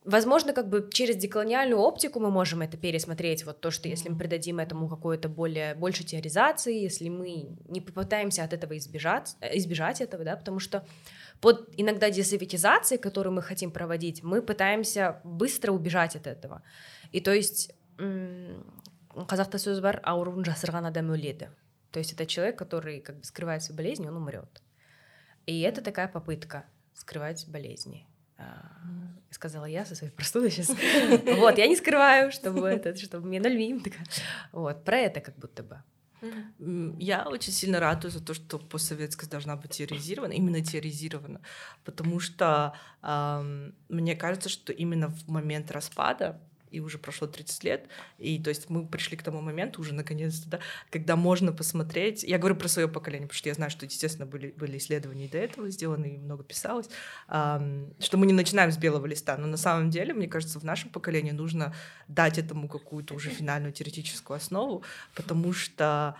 [0.04, 3.44] возможно, как бы через деколониальную оптику мы можем это пересмотреть.
[3.44, 8.44] Вот то, что если мы придадим этому какое-то более, больше теоризации, если мы не попытаемся
[8.44, 10.86] от этого избежать, избежать этого, да, потому что
[11.40, 16.62] под иногда десоветизацией, которую мы хотим проводить, мы пытаемся быстро убежать от этого.
[17.12, 17.72] И то есть
[19.26, 21.48] қазақта сөз бар ауруын жасырған адам өледі
[21.90, 24.62] то есть это человек который как бы скрывает свою болезнь он умрет
[25.46, 28.06] и это такая попытка скрывать болезни
[29.30, 30.68] сказала я со своей простудой сейчас
[31.38, 33.82] вот я не скрываю чтобы это чтобы мне нальвим
[34.52, 35.82] вот про это как будто бы.
[36.98, 41.40] Я очень сильно радуюсь за то, что постсоветскость должна быть теоризирована, именно теоризирована,
[41.84, 42.74] потому что
[43.88, 48.70] мне кажется, что именно в момент распада и уже прошло 30 лет, и то есть
[48.70, 52.88] мы пришли к тому моменту уже наконец-то, да, когда можно посмотреть, я говорю про свое
[52.88, 56.44] поколение, потому что я знаю, что, естественно, были, были исследования до этого сделаны, и много
[56.44, 56.88] писалось,
[57.26, 60.90] что мы не начинаем с белого листа, но на самом деле, мне кажется, в нашем
[60.90, 61.74] поколении нужно
[62.08, 64.82] дать этому какую-то уже финальную теоретическую основу,
[65.14, 66.16] потому что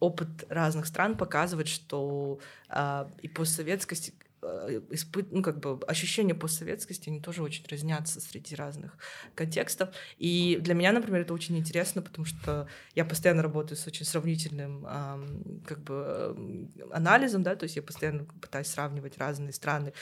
[0.00, 7.08] опыт разных стран показывает, что э, и постсоветскость Э, испыт, ну, как бы ощущения постсоветскости,
[7.08, 8.96] они тоже очень разнятся среди разных
[9.34, 9.88] контекстов.
[10.16, 14.86] И для меня, например, это очень интересно, потому что я постоянно работаю с очень сравнительным
[14.86, 19.92] эм, как бы анализом, да, то есть я постоянно пытаюсь сравнивать разные страны,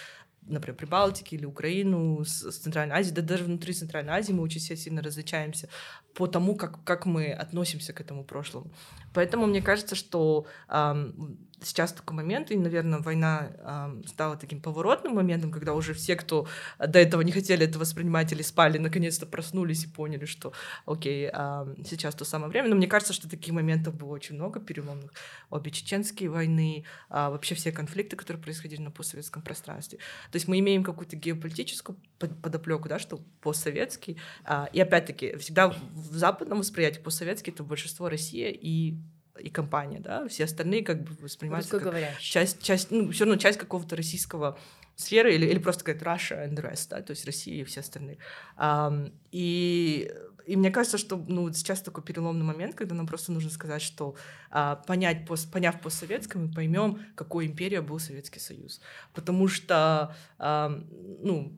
[0.42, 4.61] например, Прибалтики или Украину с, с Центральной Азией, да даже внутри Центральной Азии мы очень
[4.61, 5.68] сильно различаемся
[6.14, 8.70] по тому, как, как мы относимся к этому прошлому.
[9.14, 15.14] Поэтому мне кажется, что эм, сейчас такой момент, и, наверное, война э, стала таким поворотным
[15.14, 16.47] моментом, когда уже все, кто
[16.79, 20.53] до этого не хотели это воспринимать или спали, наконец-то проснулись и поняли, что,
[20.85, 22.69] окей, э, сейчас то самое время.
[22.69, 25.12] Но мне кажется, что таких моментов было очень много переломных.
[25.51, 29.99] Обе чеченские войны, э, вообще все конфликты, которые происходили на постсоветском пространстве.
[30.31, 34.19] То есть мы имеем какую-то геополитическую подоплеку, да, что постсоветский.
[34.45, 38.97] Э, и опять-таки, всегда в западном восприятии постсоветский это большинство Россия и
[39.40, 43.59] и компания, да, все остальные как бы воспринимаются как часть, часть, ну, все равно часть
[43.59, 44.59] какого-то российского
[44.96, 47.81] сферы или, или просто сказать Russia and the rest, да, то есть Россия и все
[47.81, 48.18] остальные.
[48.57, 50.11] Um, и,
[50.46, 54.16] и мне кажется, что ну, сейчас такой переломный момент, когда нам просто нужно сказать, что
[54.51, 58.81] uh, понять, пост, поняв постсоветское, мы поймем, какой империя был Советский Союз.
[59.12, 60.85] Потому что, uh,
[61.22, 61.53] ну,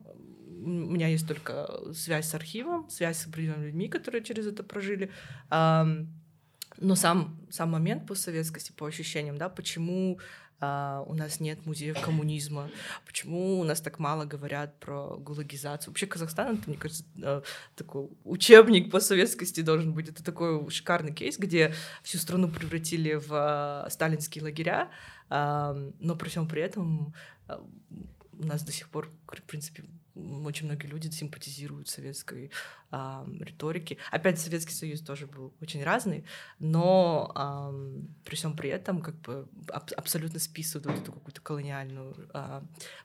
[0.61, 5.09] у меня есть только связь с архивом, связь с определенными людьми, которые через это прожили.
[5.49, 6.07] Um,
[6.81, 10.19] но сам, сам момент постсоветскости, по ощущениям, да, почему
[10.61, 12.69] Uh, у нас нет музея коммунизма,
[13.05, 15.89] почему у нас так мало говорят про гулагизацию.
[15.89, 17.45] Вообще Казахстан, это, мне кажется, uh,
[17.77, 20.09] такой учебник по советскости должен быть.
[20.09, 24.89] Это такой шикарный кейс, где всю страну превратили в uh, сталинские лагеря,
[25.29, 27.13] но при всем при этом
[28.33, 29.85] у нас до сих пор, в принципе,
[30.43, 32.51] очень многие люди симпатизируют советской
[32.91, 33.97] э, риторике.
[34.11, 36.25] Опять Советский Союз тоже был очень разный,
[36.59, 42.15] но э, при всем при этом как бы аб- абсолютно списывают вот эту какую-то колониальную
[42.33, 42.61] э,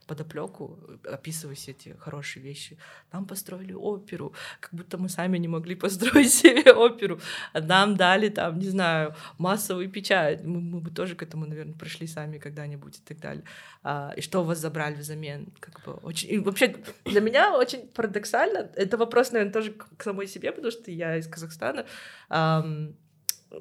[0.06, 0.78] подоплеку,
[1.10, 2.78] описывая все эти хорошие вещи.
[3.12, 7.20] Нам построили оперу, как будто мы сами не могли построить себе оперу.
[7.52, 10.44] Нам дали там, не знаю, массовую печать.
[10.44, 13.44] Мы, мы бы тоже к этому, наверное, пришли сами когда-нибудь и так далее.
[13.82, 15.48] А, и что у вас забрали взамен?
[15.60, 16.30] Как бы очень...
[16.30, 18.70] И вообще для меня очень парадоксально.
[18.76, 21.86] Это вопрос, наверное, тоже к самой себе, потому что я из Казахстана.
[22.30, 22.96] Эм,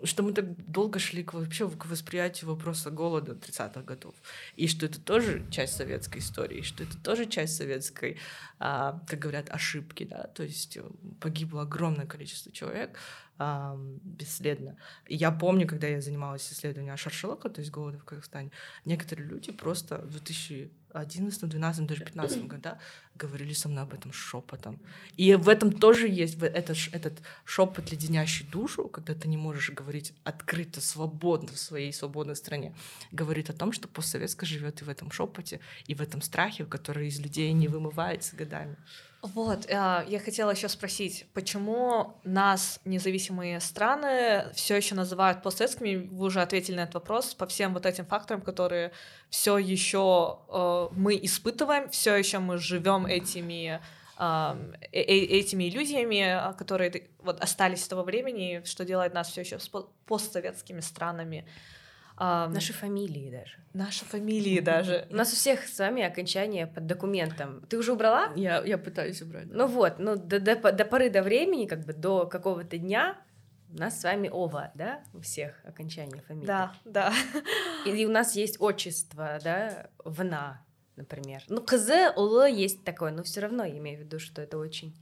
[0.04, 4.15] что мы так долго шли к, вообще к восприятию вопроса голода 30-х годов.
[4.56, 8.19] И что это тоже часть советской истории, что это тоже часть советской,
[8.60, 10.06] а, как говорят, ошибки.
[10.06, 10.23] Да?
[10.28, 10.84] То есть э,
[11.19, 12.97] погибло огромное количество человек
[13.39, 14.78] бесследно.
[15.08, 18.52] И я помню, когда я занималась исследованием Шаршилока, то есть голода в Казахстане,
[18.86, 22.80] некоторые люди просто в 2000 11, 12, даже 15 года
[23.15, 24.80] говорили со мной об этом шепотом.
[25.17, 30.13] И в этом тоже есть этот, этот шепот, леденящий душу, когда ты не можешь говорить
[30.24, 32.76] открыто, свободно в своей свободной стране.
[33.12, 37.08] Говорит о том, что постсоветская живет и в этом шепоте, и в этом страхе, который
[37.08, 38.78] из людей не вымывается годами.
[39.23, 46.09] Вот, а, я хотела еще спросить, почему нас, независимые страны, все еще называют постсоветскими?
[46.12, 48.91] Вы уже ответили на этот вопрос по всем вот этим факторам, которые
[49.29, 53.79] все еще э, мы испытываем, все еще мы живем этими
[54.19, 59.57] э, э, этими иллюзиями, которые вот остались с того времени, что делает нас все еще
[60.05, 61.47] постсоветскими странами.
[62.17, 63.58] Наши фамилии даже.
[63.73, 65.08] Наши фамилии даже.
[65.10, 67.65] У нас у всех с вами окончание под документом.
[67.69, 68.32] Ты уже убрала?
[68.36, 69.49] Я, я пытаюсь убрать.
[69.49, 69.56] Да.
[69.56, 73.17] Ну вот, ну до, до, до поры до времени, как бы до какого-то дня
[73.73, 76.45] у нас с вами ова, да, у всех окончание фамилии.
[76.45, 77.12] Да, да.
[77.86, 80.63] И у нас есть отчество, да, вна,
[80.95, 81.43] например.
[81.47, 84.95] Ну, кз, улы есть такое, но все равно я имею в виду, что это очень...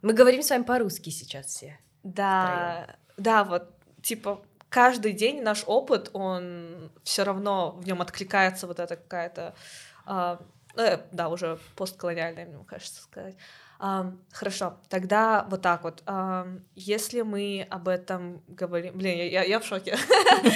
[0.00, 1.78] Мы говорим с вами по-русски сейчас все.
[2.04, 2.98] Да, втроем.
[3.16, 8.96] да, вот, типа, каждый день наш опыт, он все равно в нем откликается вот эта
[8.96, 9.54] какая-то,
[10.06, 10.36] э,
[10.76, 13.36] э, да, уже постколониальная, мне кажется сказать.
[13.80, 16.02] Uh, хорошо, тогда вот так вот.
[16.04, 18.98] Uh, если мы об этом говорим...
[18.98, 19.96] Блин, я, я, я в шоке.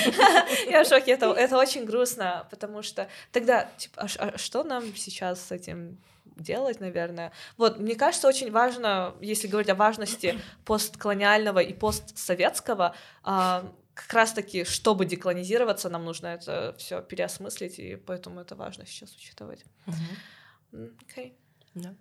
[0.69, 4.95] Я в шоке, это, это очень грустно, потому что тогда, типа, а, а что нам
[4.95, 5.97] сейчас с этим
[6.37, 7.33] делать, наверное.
[7.57, 12.95] Вот, мне кажется, очень важно, если говорить о важности постколониального и постсоветского,
[13.95, 19.65] как раз-таки, чтобы деколонизироваться, нам нужно это все переосмыслить, и поэтому это важно сейчас учитывать.
[19.87, 20.91] Угу.
[21.07, 21.35] Okay.
[21.75, 21.95] Да.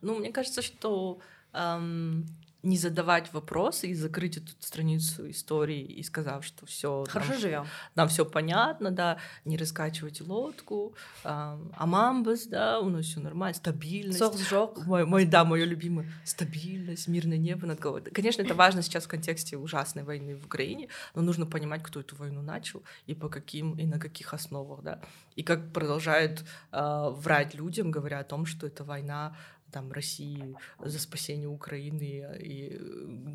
[0.00, 1.20] Ну, мне кажется, что
[1.52, 2.26] эм,
[2.66, 7.66] не задавать вопросы и закрыть эту страницу истории и сказав, что все хорошо нам, живем,
[7.94, 14.18] нам все понятно, да, не раскачивать лодку, а, амамбас, да, у нас все нормально, стабильность.
[14.18, 18.02] Сок мой, мой, да, мое любимое, стабильность, мирное небо над головой.
[18.02, 22.16] Конечно, это важно сейчас в контексте ужасной войны в Украине, но нужно понимать, кто эту
[22.16, 25.00] войну начал и по каким и на каких основах, да,
[25.36, 29.36] и как продолжают э, врать людям, говоря о том, что эта война
[29.70, 32.78] там России за спасение Украины и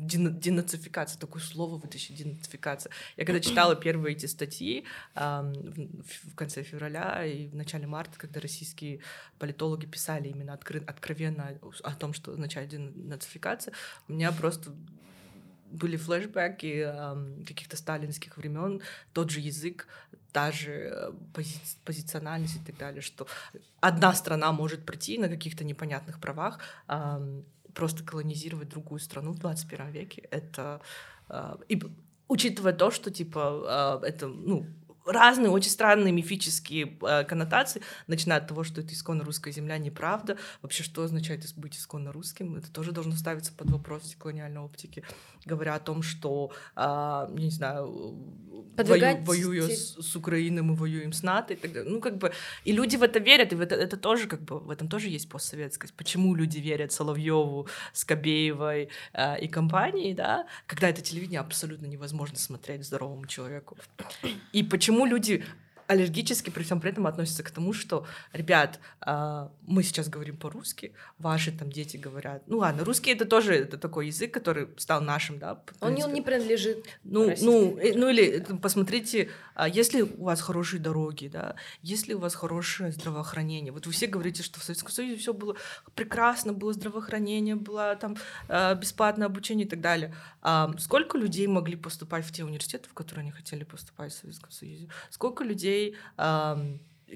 [0.06, 2.90] денацификация, такое слово вытащить, денацификация.
[3.16, 9.00] Я когда читала первые эти статьи в конце февраля и в начале марта, когда российские
[9.38, 13.74] политологи писали именно откровенно о том, что означает денацификация,
[14.08, 14.72] у меня просто
[15.72, 16.92] были флешбеки
[17.46, 18.80] каких-то сталинских времен,
[19.12, 19.86] тот же язык,
[20.32, 23.26] та же э, пози позициональность и так далее, что
[23.80, 26.58] одна страна может прийти на каких-то непонятных правах,
[27.74, 30.28] просто колонизировать другую страну в 21 веке.
[30.30, 30.80] Это
[31.28, 31.82] э, и
[32.28, 34.66] учитывая то, что типа э, это ну
[35.06, 40.36] разные очень странные мифические э, коннотации, начиная от того, что это исконно русская земля, неправда.
[40.60, 42.56] Вообще, что означает быть исконно русским?
[42.56, 45.04] Это тоже должно ставиться под вопрос колониальной оптики,
[45.44, 48.16] говоря о том, что, э, не знаю,
[48.76, 51.90] Подвигать вою, воюя с, с Украиной, мы воюем с НАТО и так далее.
[51.90, 52.32] Ну, как бы,
[52.64, 55.08] и люди в это верят, и в это, это тоже, как бы, в этом тоже
[55.08, 55.94] есть постсоветскость.
[55.94, 62.84] Почему люди верят Соловьеву, Скобеевой э, и компании, да, когда это телевидение абсолютно невозможно смотреть
[62.84, 63.76] здоровому человеку.
[64.52, 65.42] И почему почему люди
[65.86, 70.92] аллергически при всем при этом относятся к тому, что, ребят, э, мы сейчас говорим по-русски,
[71.18, 75.38] ваши там дети говорят, ну ладно, русский это тоже это такой язык, который стал нашим,
[75.38, 75.62] да.
[75.80, 76.84] Он, он не принадлежит.
[77.04, 82.14] Ну, ну, э, ну или э, посмотрите, а если у вас хорошие дороги, да, если
[82.14, 85.56] у вас хорошее здравоохранение, вот вы все говорите, что в Советском Союзе все было
[85.94, 88.16] прекрасно, было здравоохранение, было там
[88.48, 90.14] э, бесплатное обучение и так далее.
[90.42, 94.50] А сколько людей могли поступать в те университеты, в которые они хотели поступать в Советском
[94.50, 94.88] Союзе?
[95.10, 95.96] Сколько людей людей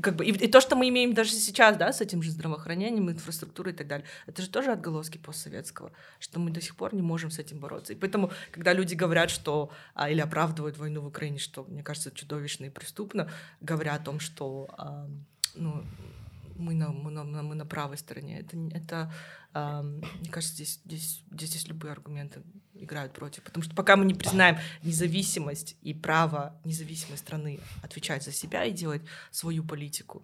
[0.02, 3.10] как бы, и, и то, что мы имеем даже сейчас, да, с этим же здравоохранением,
[3.10, 7.00] инфраструктурой и так далее, это же тоже отголоски постсоветского, что мы до сих пор не
[7.00, 7.94] можем с этим бороться.
[7.94, 12.10] И поэтому, когда люди говорят, что, а, или оправдывают войну в Украине, что, мне кажется,
[12.10, 13.30] чудовищно и преступно,
[13.62, 15.08] говоря о том, что, а,
[15.54, 15.82] ну,
[16.58, 18.40] мы на, мы на, мы на правой стороне.
[18.40, 19.12] Это, это
[19.54, 22.42] э, мне кажется, здесь, здесь, здесь, здесь любые аргументы
[22.74, 23.42] играют против.
[23.42, 28.72] Потому что пока мы не признаем независимость и право независимой страны отвечать за себя и
[28.72, 30.22] делать свою политику,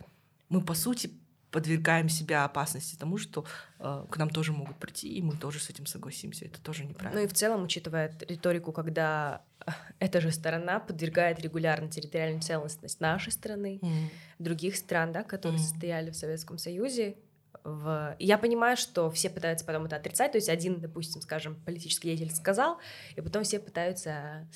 [0.48, 1.10] мы, по сути,
[1.52, 3.44] подвергаем себя опасности тому, что
[3.78, 6.46] э, к нам тоже могут прийти, и мы тоже с этим согласимся.
[6.46, 7.20] Это тоже неправильно.
[7.20, 9.42] Ну и в целом, учитывая риторику, когда
[9.98, 14.10] эта же сторона подвергает регулярно территориальную целостность нашей страны, mm.
[14.38, 15.64] других стран, да, которые mm.
[15.64, 17.16] состояли в Советском Союзе.
[17.64, 18.16] В...
[18.18, 22.34] Я понимаю, что все пытаются потом это отрицать, то есть один, допустим, скажем, политический деятель
[22.34, 22.78] сказал,
[23.16, 24.48] и потом все пытаются,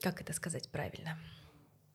[0.00, 1.18] как это сказать правильно?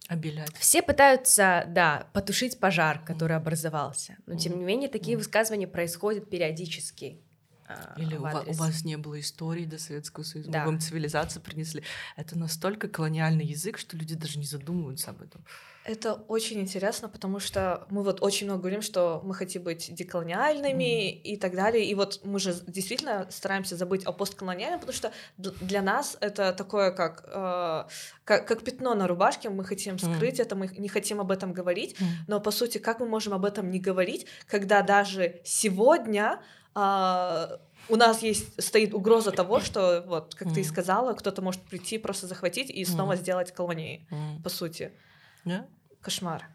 [0.08, 0.56] Обелять.
[0.58, 4.18] Все пытаются, да, потушить пожар, который образовался.
[4.28, 7.25] Но, тем не менее, такие высказывания происходят периодически.
[7.68, 10.66] А, Или у вас, у вас не было истории до Советского Союза, да.
[10.66, 11.84] вам цивилизацию принесли.
[12.16, 15.43] Это настолько колониальный язык, что люди даже не задумываются об этом.
[15.86, 21.11] Это очень интересно, потому что мы вот очень много говорим, что мы хотим быть деколониальными
[21.11, 21.22] mm.
[21.22, 21.86] и так далее.
[21.86, 26.89] И вот мы же действительно стараемся забыть о постколониальном, потому что для нас это такое,
[26.89, 27.84] как, э,
[28.24, 30.43] как, как пятно на рубашке, мы хотим скрыть mm.
[30.43, 31.95] это, мы не хотим об этом говорить.
[31.99, 32.05] Mm.
[32.28, 36.41] Но по сути, как мы можем об этом не говорить, когда даже сегодня
[36.76, 40.54] а, у нас есть стоит угроза того, что вот, как mm.
[40.54, 43.18] ты и сказала, кто-то может прийти просто захватить и снова mm.
[43.18, 44.44] сделать колонии, mm.
[44.44, 44.92] по сути.
[45.46, 45.66] Yeah.
[46.02, 46.46] Кошмар.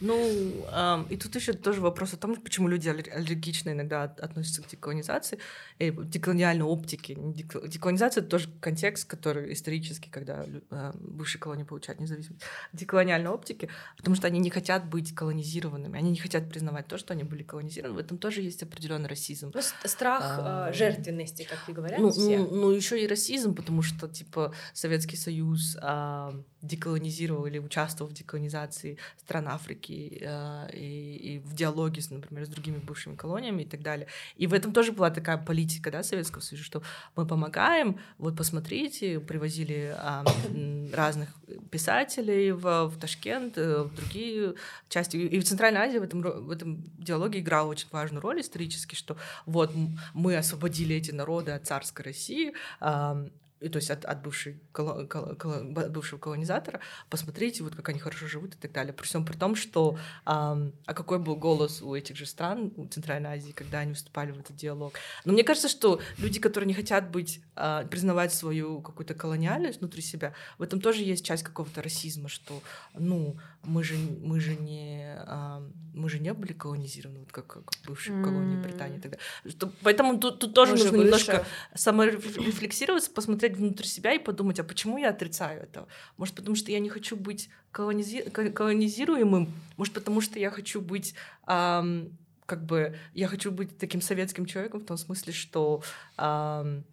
[0.00, 4.68] Ну, э, и тут еще тоже вопрос о том, почему люди аллергично иногда относятся к
[4.68, 5.38] деколонизации,
[5.78, 7.16] и деколониальной оптике.
[7.16, 12.42] Деколонизация— это тоже контекст, который исторически, когда э, бывшие колонии получают независимость,
[12.72, 17.14] деколониальной оптики, потому что они не хотят быть колонизированными, они не хотят признавать то, что
[17.14, 17.94] они были колонизированы.
[17.94, 19.50] В этом тоже есть определенный расизм.
[19.54, 22.38] Ну, страх а, э, жертвенности, как и говорят ну, все.
[22.38, 28.14] Ну, ну, еще и расизм, потому что, типа, Советский Союз э, деколонизировал или участвовал в
[28.14, 33.66] деколонизации стран Африки э, и, и в диалоге, с, например, с другими бывшими колониями и
[33.66, 34.06] так далее.
[34.36, 36.82] И в этом тоже была такая политика да, Советского Союза, что
[37.14, 41.28] мы помогаем, вот посмотрите, привозили э, разных
[41.70, 44.54] писателей в, в Ташкент, э, в другие
[44.88, 45.16] части.
[45.16, 49.16] И в Центральной Азии в этом, в этом диалоге играла очень важную роль исторически, что
[49.46, 49.72] вот
[50.14, 53.28] мы освободили эти народы от царской России, э,
[53.60, 58.26] и то есть от, от, бывшей, коло, коло, бывшего колонизатора, посмотрите, вот как они хорошо
[58.26, 58.92] живут и так далее.
[58.92, 62.86] При всем при том, что а, а какой был голос у этих же стран, у
[62.86, 64.94] Центральной Азии, когда они вступали в этот диалог.
[65.24, 70.02] Но мне кажется, что люди, которые не хотят быть, а, признавать свою какую-то колониальность внутри
[70.02, 72.62] себя, в этом тоже есть часть какого-то расизма, что,
[72.94, 75.62] ну, мы же, мы же не, а,
[75.92, 78.24] мы же не были колонизированы, вот как, как бывшие mm.
[78.24, 79.00] колонии Британии.
[79.48, 81.44] Что, поэтому тут, тут тоже мы нужно немножко
[81.74, 85.86] саморефлексироваться, посмотреть внутрь себя и подумать, а почему я отрицаю это?
[86.16, 88.22] Может, потому что я не хочу быть колонизи...
[88.30, 89.52] колонизируемым?
[89.76, 91.14] Может, потому что я хочу быть...
[91.46, 95.82] Эм, как бы я хочу быть таким советским человеком в том смысле, что
[96.16, 96.84] эм,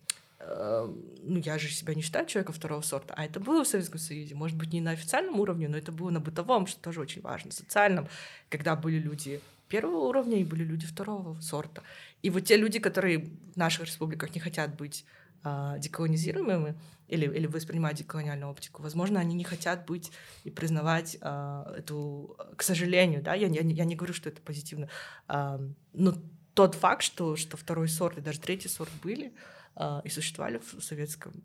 [0.45, 4.35] ну, я же себя не считаю человеком второго сорта, а это было в Советском Союзе,
[4.35, 7.51] может быть, не на официальном уровне, но это было на бытовом, что тоже очень важно,
[7.51, 8.07] социальном,
[8.49, 9.41] когда были люди
[9.73, 11.81] первого уровня и были люди второго сорта.
[12.21, 13.19] И вот те люди, которые
[13.53, 15.05] в наших республиках не хотят быть
[15.43, 20.11] э, деколонизируемыми или, или воспринимать деколониальную оптику, возможно, они не хотят быть
[20.43, 24.89] и признавать э, эту, к сожалению, да, я, я, я не говорю, что это позитивно,
[25.27, 25.59] э,
[25.93, 26.13] но
[26.53, 29.31] тот факт, что, что второй сорт и даже третий сорт были, э,
[29.76, 31.43] и существовали в советском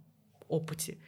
[0.48, 0.98] опыте.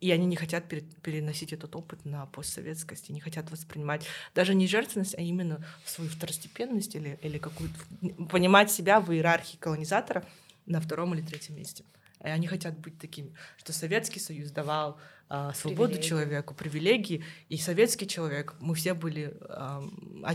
[0.00, 4.66] И они не хотят переносить этот опыт на постсоветскость, и не хотят воспринимать даже не
[4.66, 7.78] жертвенность, а именно свою второстепенность или, или какую-то...
[8.26, 10.26] понимать себя в иерархии колонизатора
[10.66, 11.84] на втором или третьем месте.
[12.20, 14.98] И они хотят быть такими, что Советский Союз давал
[15.28, 16.08] а, свободу привилегии.
[16.08, 19.82] человеку, привилегии, и советский человек, мы все были а,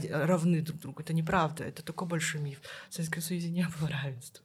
[0.09, 1.01] равны друг другу.
[1.01, 2.61] Это неправда, это такой большой миф.
[2.89, 4.43] В Советском Союзе не было равенства.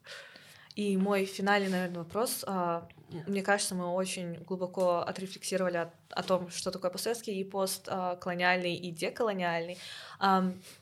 [0.74, 2.44] И мой финальный, наверное, вопрос.
[2.46, 2.88] А,
[3.26, 8.90] мне кажется, мы очень глубоко отрефлексировали о, о том, что такое постсоветский и постколониальный и
[8.90, 9.78] деколониальный.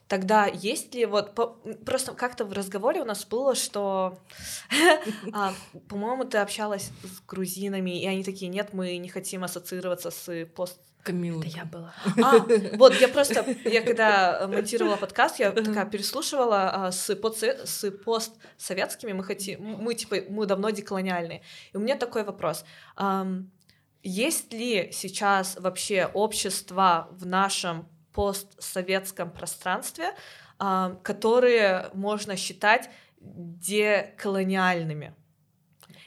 [0.09, 1.35] Тогда есть ли вот
[1.85, 4.19] просто как-то в разговоре у нас было, что,
[5.33, 5.55] а,
[5.89, 10.81] по-моему, ты общалась с грузинами, и они такие, нет, мы не хотим ассоциироваться с пост
[11.03, 11.41] Камила.
[11.41, 11.95] Это я была.
[12.23, 17.91] А, вот, я просто, я когда монтировала подкаст, я такая переслушивала а, с, подсовет, с
[17.91, 21.43] постсоветскими, мы хотим, мы типа, мы давно деколониальные.
[21.73, 22.65] И у меня такой вопрос.
[22.99, 23.47] Um,
[24.03, 30.15] есть ли сейчас вообще общество в нашем постсоветском пространстве,
[30.59, 32.91] а, которые можно считать
[33.21, 35.15] деколониальными.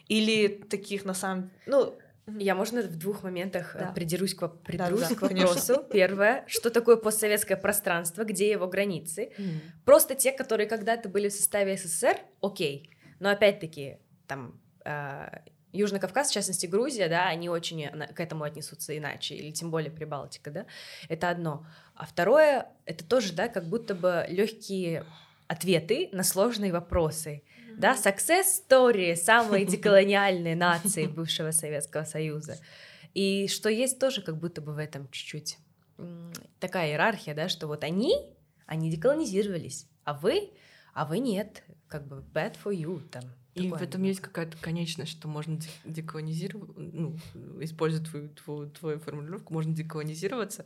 [0.07, 1.51] Или таких на самом...
[1.65, 1.97] Ну,
[2.39, 3.91] я, можно, в двух моментах э, да.
[3.91, 5.83] придерусь к, придерусь да, да, к вопросу.
[5.91, 9.31] Первое, что такое постсоветское пространство, где его границы?
[9.37, 9.59] Mm.
[9.85, 12.89] Просто те, которые когда-то были в составе СССР, окей.
[13.19, 15.39] Но опять-таки, там, э,
[15.73, 19.91] Южный Кавказ, в частности Грузия, да, они очень к этому отнесутся иначе, или тем более
[19.91, 20.65] Прибалтика, да,
[21.09, 21.65] это одно.
[21.95, 25.05] А второе, это тоже, да, как будто бы легкие
[25.47, 27.43] ответы на сложные вопросы
[27.77, 32.57] да, success story самой деколониальной нации бывшего Советского Союза.
[33.13, 35.57] И что есть тоже как будто бы в этом чуть-чуть
[36.59, 38.15] такая иерархия, да, что вот они,
[38.65, 40.51] они деколонизировались, а вы,
[40.93, 43.23] а вы нет, как бы bad for you там.
[43.55, 47.17] И в этом есть какая-то конечность, что можно деколонизировать, ну,
[47.59, 50.65] используя твою, твою, твою формулировку, можно деколонизироваться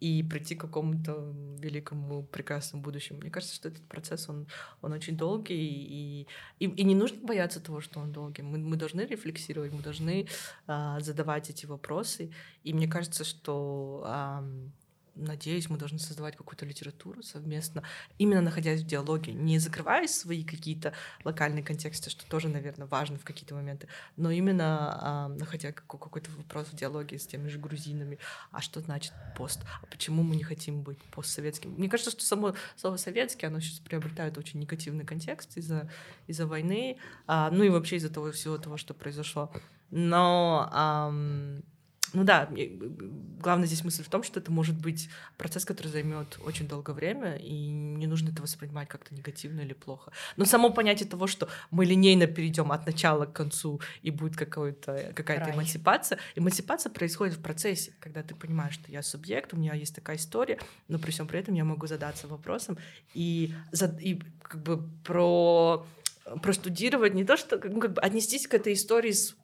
[0.00, 3.20] и прийти к какому-то великому прекрасному будущему.
[3.20, 4.46] Мне кажется, что этот процесс, он,
[4.82, 6.26] он очень долгий, и,
[6.58, 8.42] и, и не нужно бояться того, что он долгий.
[8.42, 10.26] Мы, мы должны рефлексировать, мы должны
[10.66, 12.32] а, задавать эти вопросы.
[12.64, 14.44] И мне кажется, что а,
[15.14, 17.82] надеюсь, мы должны создавать какую-то литературу совместно,
[18.18, 20.92] именно находясь в диалоге, не закрывая свои какие-то
[21.24, 26.68] локальные контексты, что тоже, наверное, важно в какие-то моменты, но именно э, находя какой-то вопрос
[26.68, 28.18] в диалоге с теми же грузинами,
[28.50, 31.72] а что значит пост, а почему мы не хотим быть постсоветским.
[31.72, 35.90] Мне кажется, что само слово советский, оно сейчас приобретает очень негативный контекст из-за
[36.26, 36.98] из войны,
[37.28, 39.50] э, ну и вообще из-за того всего того, что произошло.
[39.90, 41.73] Но э,
[42.12, 42.48] ну да,
[43.40, 47.36] главная здесь мысль в том, что это может быть процесс, который займет очень долгое время,
[47.36, 50.12] и не нужно это воспринимать как-то негативно или плохо.
[50.36, 55.12] Но само понятие того, что мы линейно перейдем от начала к концу, и будет какая-то
[55.14, 56.18] какая-то эмансипация.
[56.36, 60.58] Эмансипация происходит в процессе, когда ты понимаешь, что я субъект, у меня есть такая история,
[60.88, 62.78] но при всем при этом я могу задаться вопросом
[63.12, 63.54] и,
[64.00, 65.86] и как бы про
[66.42, 69.36] простудировать, не то что ну, как бы отнестись к этой истории с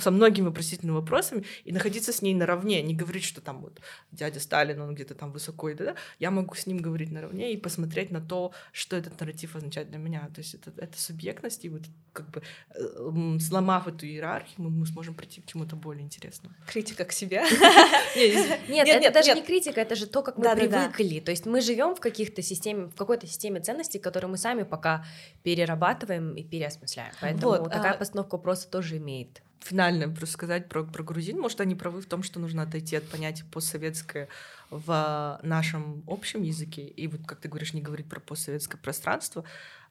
[0.00, 3.80] со многими вопросительными вопросами и находиться с ней наравне, не говорить, что там вот
[4.12, 7.56] дядя Сталин, он где-то там высоко, и да, я могу с ним говорить наравне и
[7.56, 10.28] посмотреть на то, что этот нарратив означает для меня.
[10.34, 14.86] То есть это, это субъектность, и вот как бы э, сломав эту иерархию, мы, мы
[14.86, 16.54] сможем прийти к чему-то более интересному.
[16.66, 17.42] Критика к себе.
[18.16, 21.20] Нет, это даже не критика, это же то, как мы привыкли.
[21.20, 25.04] То есть мы живем в каких-то системе, в какой-то системе ценностей, которые мы сами пока
[25.42, 27.12] перерабатываем и переосмысляем.
[27.20, 31.40] Поэтому такая а постановка вопроса тоже имеет финально просто сказать про, про грузин.
[31.40, 34.28] Может, они правы в том, что нужно отойти от понятия постсоветское
[34.70, 36.86] в нашем общем языке.
[36.86, 39.44] И вот, как ты говоришь, не говорить про постсоветское пространство,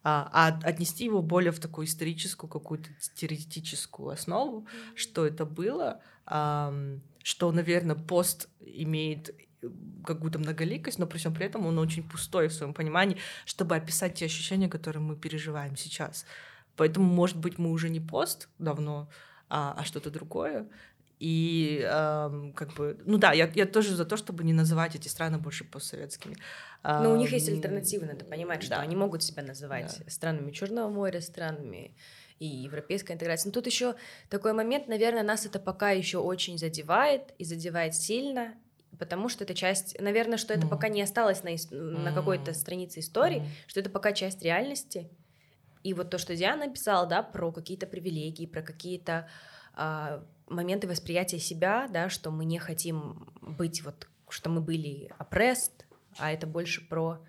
[0.04, 7.52] а, а отнести его более в такую историческую, какую-то теоретическую основу, что это было, что,
[7.52, 9.34] наверное, пост имеет
[10.06, 14.16] какую-то многоликость, но при всем при этом он очень пустой в своем понимании, чтобы описать
[14.16, 16.26] те ощущения, которые мы переживаем сейчас.
[16.76, 19.10] Поэтому, может быть, мы уже не пост давно,
[19.54, 20.68] а, а что-то другое.
[21.20, 25.08] И э, как бы, ну да, я, я тоже за то, чтобы не называть эти
[25.08, 26.36] страны больше постсоветскими.
[26.84, 28.82] Но у них есть альтернативы, надо понимать, что да.
[28.82, 30.10] они могут себя называть да.
[30.10, 31.96] странами Черного моря, странами
[32.40, 33.50] и европейской интеграции.
[33.50, 33.96] Но тут еще
[34.30, 38.56] такой момент, наверное, нас это пока еще очень задевает и задевает сильно,
[38.98, 40.70] потому что это часть, наверное, что это mm.
[40.70, 43.48] пока не осталось на, на какой-то странице истории, mm.
[43.68, 45.10] что это пока часть реальности,
[45.84, 49.28] и вот то, что Диана написала, да, про какие-то привилегии, про какие-то
[49.74, 55.86] а, моменты восприятия себя, да, что мы не хотим быть вот, что мы были oppressed,
[56.18, 57.20] а это больше про...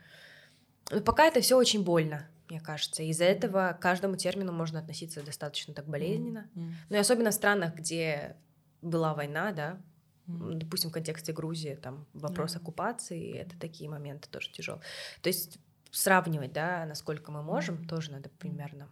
[0.91, 3.03] Но ну, пока это все очень больно, мне кажется.
[3.03, 6.49] Из-за этого к каждому термину можно относиться достаточно так болезненно.
[6.55, 6.73] Mm-hmm.
[6.91, 8.37] Ну и особенно в странах, где
[8.83, 9.81] была война, да,
[10.29, 10.55] mm-hmm.
[10.55, 12.61] допустим, в контексте Грузии, там вопрос mm-hmm.
[12.61, 14.83] оккупации, это такие моменты тоже тяжелые.
[15.23, 15.59] То есть
[15.95, 18.89] сравнивать, да, насколько мы можем, тоже надо примерно.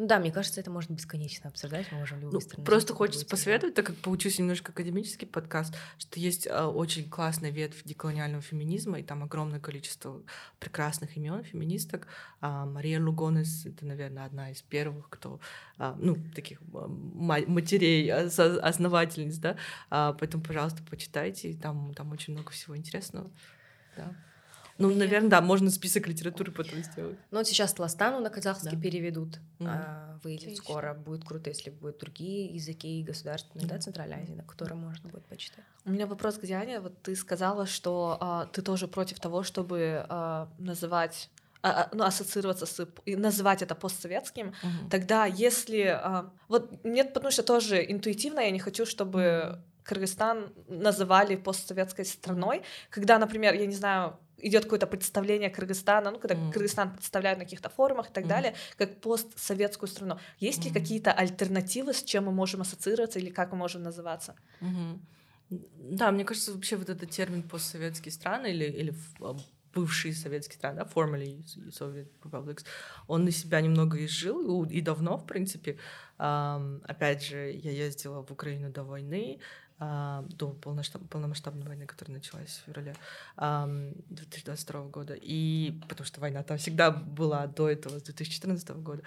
[0.00, 3.74] Ну да, мне кажется, это можно бесконечно обсуждать, мы можем любые ну, Просто хочется посоветовать,
[3.74, 9.02] так как получился немножко академический подкаст, что есть э, очень классная ветвь деколониального феминизма, и
[9.02, 10.22] там огромное количество
[10.58, 12.06] прекрасных имен феминисток.
[12.40, 15.38] Э, Мария Лугонес— это, наверное, одна из первых, кто,
[15.78, 19.56] э, ну, таких матерей, основательниц, да,
[19.90, 23.30] э, поэтому, пожалуйста, почитайте, там, там очень много всего интересного.
[23.98, 24.14] Да.
[24.80, 27.18] Ну, наверное, да, можно список литературы потом сделать.
[27.30, 28.82] Ну, вот сейчас Ластану на казахский да.
[28.82, 29.66] переведут, mm.
[29.68, 30.64] а, выйдет Отлично.
[30.64, 30.94] скоро.
[30.94, 33.68] Будет круто, если будут другие языки государственные, mm.
[33.68, 35.64] да, Центральной Азии, на которые можно будет почитать.
[35.84, 36.80] У меня вопрос к Диане.
[36.80, 41.30] Вот ты сказала, что а, ты тоже против того, чтобы а, называть
[41.62, 44.88] а, а, ну, ассоциироваться с и называть это постсоветским, угу.
[44.90, 51.36] тогда если а, вот нет, потому что тоже интуитивно я не хочу, чтобы Кыргызстан называли
[51.36, 56.52] постсоветской страной, когда, например, я не знаю, идет какое-то представление Кыргызстана, ну, когда mm.
[56.52, 58.28] Кыргызстан представляют на каких-то форумах и так mm.
[58.28, 60.18] далее, как постсоветскую страну.
[60.38, 60.64] Есть mm.
[60.64, 64.34] ли какие-то альтернативы, с чем мы можем ассоциироваться или как мы можем называться?
[64.60, 64.98] Mm-hmm.
[65.50, 69.36] Да, мне кажется, вообще вот этот термин постсоветские страны или, или а,
[69.74, 72.64] бывшие советские страны, да, formerly Soviet republics,
[73.06, 75.78] он на себя немного изжил, и давно, в принципе.
[76.18, 79.40] Опять же, я ездила в Украину до войны,
[79.80, 82.94] до полномасштабной войны, которая началась в феврале
[83.36, 85.14] 2022 года.
[85.18, 89.02] И потому что война там всегда была до этого, с 2014 года.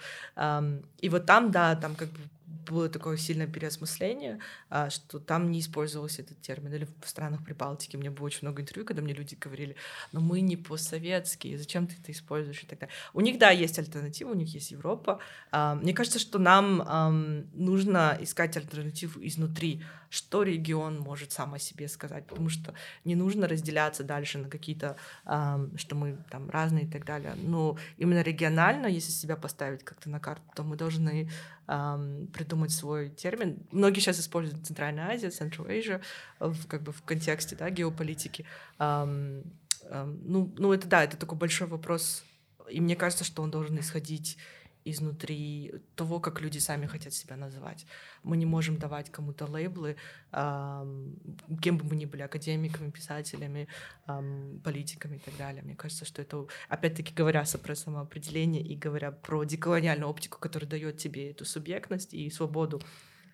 [0.98, 2.18] И вот там, да, там как бы
[2.64, 6.72] было такое сильное переосмысление, а, что там не использовался этот термин.
[6.72, 9.76] Или в странах Прибалтики мне было очень много интервью, когда мне люди говорили,
[10.12, 12.94] но мы не постсоветские, зачем ты это используешь и так далее.
[13.12, 15.20] У них, да, есть альтернатива, у них есть Европа.
[15.50, 21.88] А, мне кажется, что нам нужно искать альтернативу изнутри, что регион может сам о себе
[21.88, 27.04] сказать, потому что не нужно разделяться дальше на какие-то, что мы там разные и так
[27.04, 27.34] далее.
[27.36, 31.30] Но именно регионально, если себя поставить как-то на карту, то мы должны
[31.66, 33.66] придумать свой термин.
[33.70, 36.00] Многие сейчас используют Центральная Азия, Central Asia,
[36.38, 38.44] в, как бы в контексте да, геополитики.
[38.78, 39.46] Um,
[39.90, 42.24] um, ну, ну, это да, это такой большой вопрос.
[42.70, 44.36] И мне кажется, что он должен исходить
[44.84, 47.86] изнутри того, как люди сами хотят себя называть.
[48.22, 49.96] Мы не можем давать кому-то лейблы,
[50.32, 51.16] эм,
[51.62, 53.68] кем бы мы ни были, академиками, писателями,
[54.06, 55.62] эм, политиками и так далее.
[55.62, 60.98] Мне кажется, что это, опять-таки, говоря про самоопределение и говоря про деколониальную оптику, которая дает
[60.98, 62.82] тебе эту субъектность и свободу,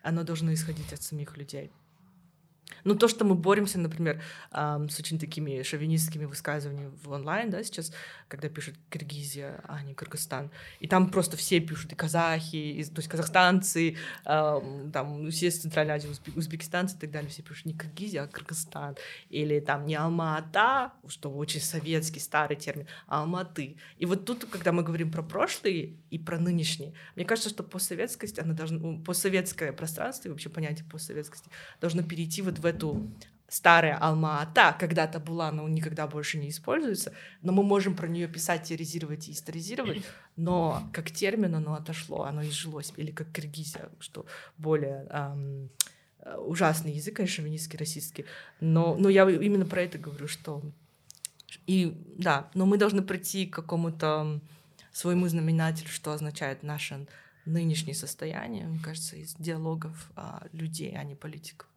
[0.03, 1.71] оно должно исходить от самих людей.
[2.85, 7.63] Ну, то, что мы боремся, например, эм, с очень такими шовинистскими высказываниями в онлайн, да,
[7.63, 7.93] сейчас,
[8.29, 10.51] когда пишут Киргизия, а не Кыргызстан,
[10.81, 15.61] и там просто все пишут, и казахи, и, то есть казахстанцы, эм, там, все из
[15.61, 18.97] Центральной Азии, узбекистанцы и так далее, все пишут не Киргизия, а Кыргызстан,
[19.29, 23.77] или там не Алма-Ата, что очень советский старый термин, а Алматы.
[23.99, 28.39] И вот тут, когда мы говорим про прошлые и про нынешние, мне кажется, что постсоветскость,
[28.39, 31.51] она должна, постсоветское пространство и вообще понятие постсоветскости
[31.81, 33.11] должно перейти вот в эту
[33.49, 38.63] старая Алма-Ата когда-то была, но никогда больше не используется, но мы можем про нее писать,
[38.63, 40.05] теоризировать и историзировать,
[40.37, 44.25] но как термин оно отошло, оно изжилось, или как Киргизия, что
[44.57, 45.71] более эм,
[46.39, 48.25] ужасный язык, конечно, шовинистский, расистский,
[48.61, 50.63] но, но я именно про это говорю, что
[51.67, 54.41] и да, но мы должны прийти к какому-то
[54.93, 57.07] своему знаменателю, что означает наше
[57.47, 61.70] нынешнее состояние, мне кажется, из диалогов а, людей, а не политиков.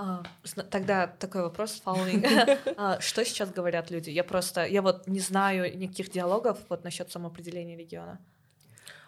[0.00, 0.22] А,
[0.70, 2.24] тогда такой вопрос, following.
[2.76, 4.10] а, что сейчас говорят люди?
[4.10, 8.20] Я просто, я вот не знаю никаких диалогов вот насчет самоопределения региона.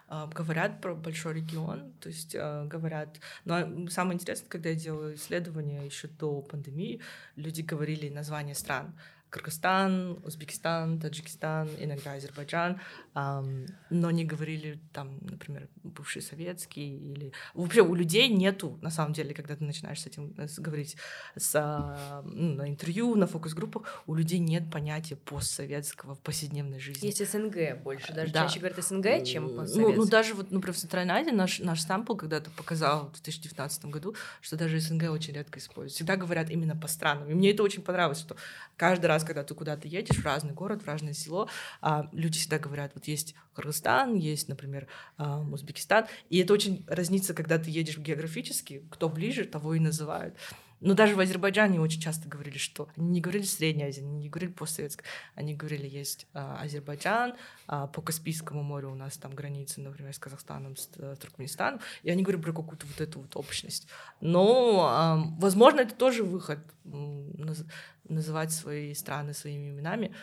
[0.09, 3.21] Uh, говорят про большой регион, то есть говорят.
[3.45, 7.01] Но самое интересное, когда я делала исследования еще до пандемии,
[7.37, 8.93] люди говорили названия стран.
[9.31, 12.81] Кыргызстан, Узбекистан, Таджикистан, иногда Азербайджан,
[13.15, 19.13] эм, но не говорили там, например, бывший советский или вообще у людей нету на самом
[19.13, 20.97] деле, когда ты начинаешь с этим с, говорить
[21.37, 27.07] с, э, ну, на интервью, на фокус-группах, у людей нет понятия постсоветского в повседневной жизни.
[27.07, 28.43] Есть СНГ больше, даже да.
[28.43, 29.97] чаще говорят СНГ, чем постсоветский.
[29.97, 33.85] Ну, ну даже вот, например, в Центральной Азии наш наш сампл когда-то показал в 2019
[33.87, 35.95] году, что даже СНГ очень редко используют.
[35.95, 37.31] Всегда говорят именно по странам.
[37.31, 38.37] И мне это очень понравилось, что
[38.77, 41.49] каждый раз раз, когда ты куда-то едешь в разный город, в разное село,
[41.81, 47.35] а, люди всегда говорят, вот есть Кыргызстан, есть, например, а, Узбекистан, и это очень разнится,
[47.35, 50.37] когда ты едешь географически, кто ближе, того и называют.
[50.81, 54.29] Но даже в Азербайджане очень часто говорили, что они не говорили Средняя Азия, они не
[54.29, 57.35] говорили постсоветская, они говорили, есть а, Азербайджан,
[57.67, 62.11] а, по Каспийскому морю у нас там границы, например, с Казахстаном, с, с Туркменистаном, и
[62.11, 63.89] они говорили про какую-то вот эту вот общность.
[64.21, 67.65] Но, а, возможно, это тоже выход наз,
[68.09, 70.15] называть свои страны своими именами.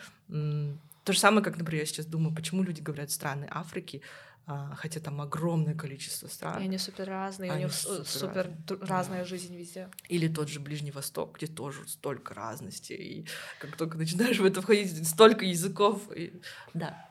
[1.08, 4.02] То же самое, как, например, я сейчас думаю, почему люди говорят страны Африки,
[4.44, 6.60] а, хотя там огромное количество стран.
[6.60, 8.50] И они супер разные, они у них супер, супер
[8.82, 9.24] разная да.
[9.24, 9.88] жизнь везде.
[10.10, 13.26] Или тот же Ближний Восток, где тоже столько разности, и
[13.58, 16.30] как только начинаешь в это входить, столько языков, и...
[16.74, 17.10] да.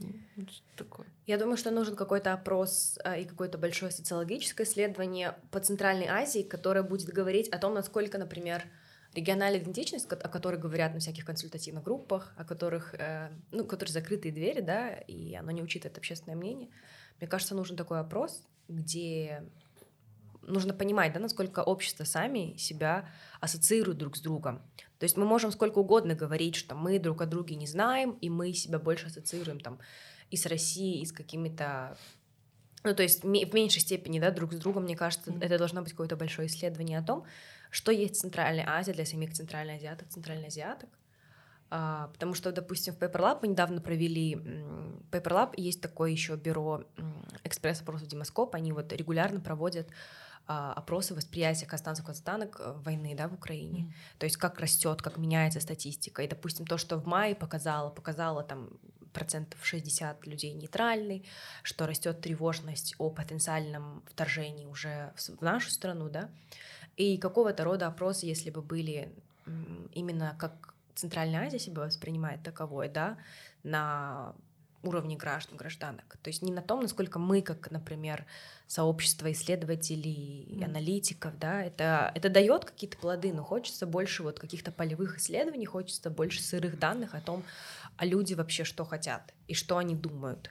[0.00, 1.06] Ну, такое.
[1.28, 6.42] Я думаю, что нужен какой-то опрос а, и какое-то большое социологическое исследование по Центральной Азии,
[6.42, 8.64] которое будет говорить о том, насколько, например,
[9.14, 14.32] региональная идентичность, о которой говорят на всяких консультативных группах, о которых, э, ну, которые закрытые
[14.32, 16.70] двери, да, и оно не учитывает общественное мнение.
[17.18, 19.42] Мне кажется, нужен такой опрос, где
[20.42, 23.08] нужно понимать, да, насколько общество сами себя
[23.40, 24.62] ассоциируют друг с другом.
[24.98, 28.30] То есть мы можем сколько угодно говорить, что мы друг о друге не знаем, и
[28.30, 29.78] мы себя больше ассоциируем там
[30.30, 31.96] и с Россией, и с какими-то
[32.82, 35.44] ну, то есть в меньшей степени, да, друг с другом, мне кажется, mm-hmm.
[35.44, 37.24] это должно быть какое-то большое исследование о том,
[37.70, 40.88] что есть Центральная Азия для самих центральных азиаток, центральноазиаток.
[41.70, 44.34] А, потому что, допустим, в Paper мы недавно провели...
[45.10, 46.84] Paper есть такое еще бюро
[47.44, 49.88] экспресс-опросов Демоскоп, они вот регулярно проводят
[50.46, 53.82] а, опросы восприятия казахстанцев казахстанок э, войны да, в Украине.
[53.82, 54.18] Mm.
[54.18, 56.22] То есть как растет, как меняется статистика.
[56.22, 58.70] И, допустим, то, что в мае показало, показало там
[59.12, 61.24] процентов 60 людей нейтральный,
[61.62, 66.30] что растет тревожность о потенциальном вторжении уже в нашу страну, да,
[66.96, 69.12] и какого-то рода опросы, если бы были
[69.92, 73.16] именно как Центральная Азия себя воспринимает таковой, да,
[73.62, 74.34] на
[74.82, 76.16] уровне граждан, гражданок.
[76.22, 78.24] То есть не на том, насколько мы, как, например,
[78.66, 80.64] сообщество исследователей, mm.
[80.64, 86.10] аналитиков, да, это, это дает какие-то плоды, но хочется больше вот каких-то полевых исследований, хочется
[86.10, 87.42] больше сырых данных о том,
[87.96, 90.50] а люди вообще что хотят и что они думают.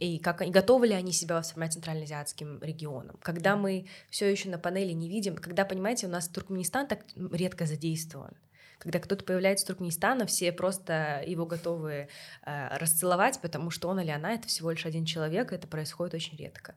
[0.00, 3.18] И как они, готовы ли они себя воспринимать центральноазиатским регионом.
[3.22, 7.66] Когда мы все еще на панели не видим, когда, понимаете, у нас Туркменистан так редко
[7.66, 8.34] задействован,
[8.82, 12.08] когда кто-то появляется из Туркменистана, все просто его готовы
[12.44, 16.14] э, расцеловать, потому что он или она это всего лишь один человек, и это происходит
[16.14, 16.72] очень редко.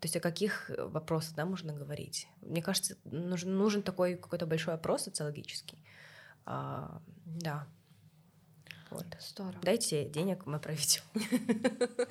[0.00, 2.26] То есть о каких вопросах да, можно говорить?
[2.40, 5.84] Мне кажется, нужен, нужен такой какой-то большой опрос социологический.
[6.46, 7.66] А, да.
[8.88, 9.04] Вот.
[9.20, 9.60] Здорово.
[9.62, 11.02] Дайте денег, мы проведем.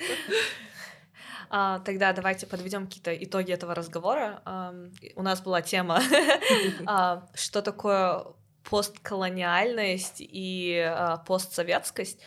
[1.52, 4.42] А, тогда давайте подведем какие-то итоги этого разговора.
[4.46, 4.76] А,
[5.16, 6.00] у нас была тема,
[6.86, 8.24] а, что такое
[8.70, 12.20] постколониальность и а, постсоветскость.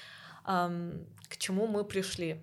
[0.44, 0.70] А,
[1.28, 2.40] к чему мы пришли?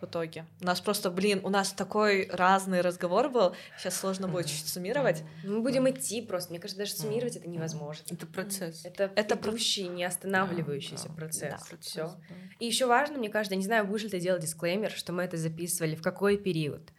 [0.00, 0.44] в итоге.
[0.60, 5.22] У нас просто, блин, у нас такой разный разговор был, сейчас сложно будет чуть суммировать.
[5.42, 8.04] Мы будем идти просто, мне кажется, даже суммировать это невозможно.
[8.10, 8.84] Это процесс.
[8.84, 11.62] Это, это идущий, не останавливающийся процесс.
[11.70, 12.14] Да, Все.
[12.58, 15.22] И еще важно, мне кажется, я не знаю, будешь ли ты делать дисклеймер, что мы
[15.22, 16.92] это записывали, в какой период.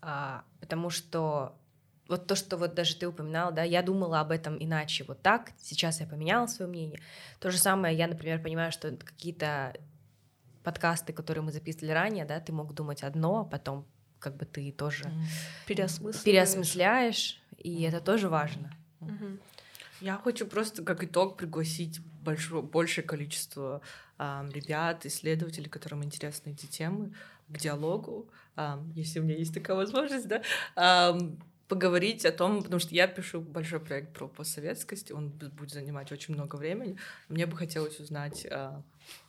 [0.00, 1.54] А, потому что
[2.08, 5.52] вот то, что вот даже ты упоминал, да, я думала об этом иначе, вот так,
[5.58, 7.00] сейчас я поменяла свое мнение.
[7.40, 9.74] То же самое я, например, понимаю, что какие-то
[10.62, 13.86] подкасты, которые мы записывали ранее, да, ты мог думать одно, а потом
[14.18, 15.10] как бы ты тоже
[15.66, 18.74] переосмысляешь, переосмысляешь и это тоже важно.
[20.00, 23.80] Я хочу просто как итог пригласить большое, большее количество
[24.18, 27.14] э, ребят, исследователей, которым интересны эти темы,
[27.48, 30.42] к диалогу, э, если у меня есть такая возможность, да,
[30.74, 31.20] э,
[31.72, 36.34] поговорить о том, потому что я пишу большой проект про постсоветскость, он будет занимать очень
[36.34, 36.98] много времени.
[37.30, 38.46] Мне бы хотелось узнать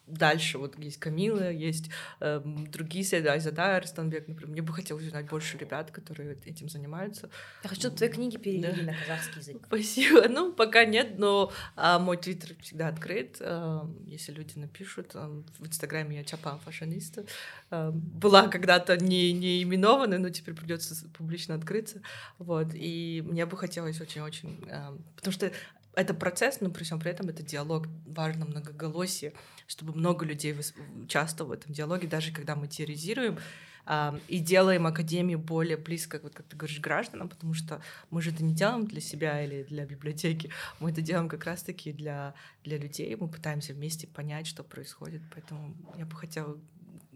[0.08, 0.58] дальше.
[0.58, 1.90] Вот есть Камила, есть
[2.20, 4.52] э, другие исследователи, Айзада Арстанбек, например.
[4.52, 7.30] Мне бы хотелось узнать больше ребят, которые этим занимаются.
[7.64, 8.92] Я хочу, чтобы твои книги перевели да.
[8.92, 9.64] на казахский язык.
[9.68, 10.28] Спасибо.
[10.28, 13.38] Ну, пока нет, но а, мой твиттер всегда открыт.
[13.40, 17.26] А, если люди напишут, а, в инстаграме я Чапан Фашиниста.
[17.70, 22.02] А, была когда-то не, не именованная, но теперь придется публично открыться.
[22.40, 22.74] Вот.
[22.74, 24.68] И мне бы хотелось очень-очень...
[24.70, 25.52] А, потому что
[25.96, 29.34] это процесс, но при всем при этом это диалог, важно многоголосие,
[29.68, 30.56] чтобы много людей
[31.04, 33.38] участвовало в этом диалоге, даже когда мы теоризируем
[33.86, 38.32] э, и делаем академию более близко, вот как ты говоришь, гражданам, потому что мы же
[38.32, 42.34] это не делаем для себя или для библиотеки, мы это делаем как раз-таки для,
[42.64, 46.58] для людей, мы пытаемся вместе понять, что происходит, поэтому я бы хотела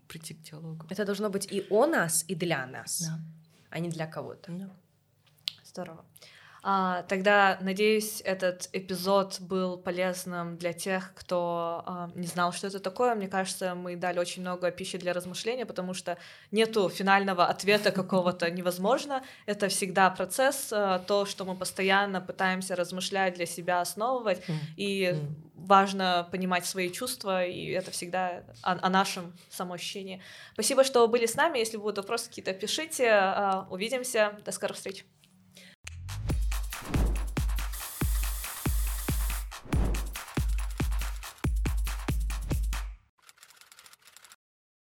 [0.07, 0.85] прийти к диалогу.
[0.89, 3.19] Это должно быть и о нас, и для нас, да.
[3.69, 4.51] а не для кого-то.
[4.51, 4.69] Да.
[5.63, 6.05] Здорово.
[6.63, 12.79] А, тогда, надеюсь, этот эпизод был полезным для тех, кто а, не знал, что это
[12.79, 13.15] такое.
[13.15, 16.17] Мне кажется, мы дали очень много пищи для размышления, потому что
[16.51, 19.23] нету финального ответа какого-то невозможно.
[19.45, 24.41] Это всегда процесс, а, то, что мы постоянно пытаемся размышлять для себя, основывать.
[24.75, 25.15] И
[25.55, 30.21] важно понимать свои чувства, и это всегда о, о нашем самоощущении.
[30.53, 31.59] Спасибо, что были с нами.
[31.59, 33.09] Если будут вопросы какие-то, пишите.
[33.11, 34.37] А, увидимся.
[34.45, 35.05] До скорых встреч.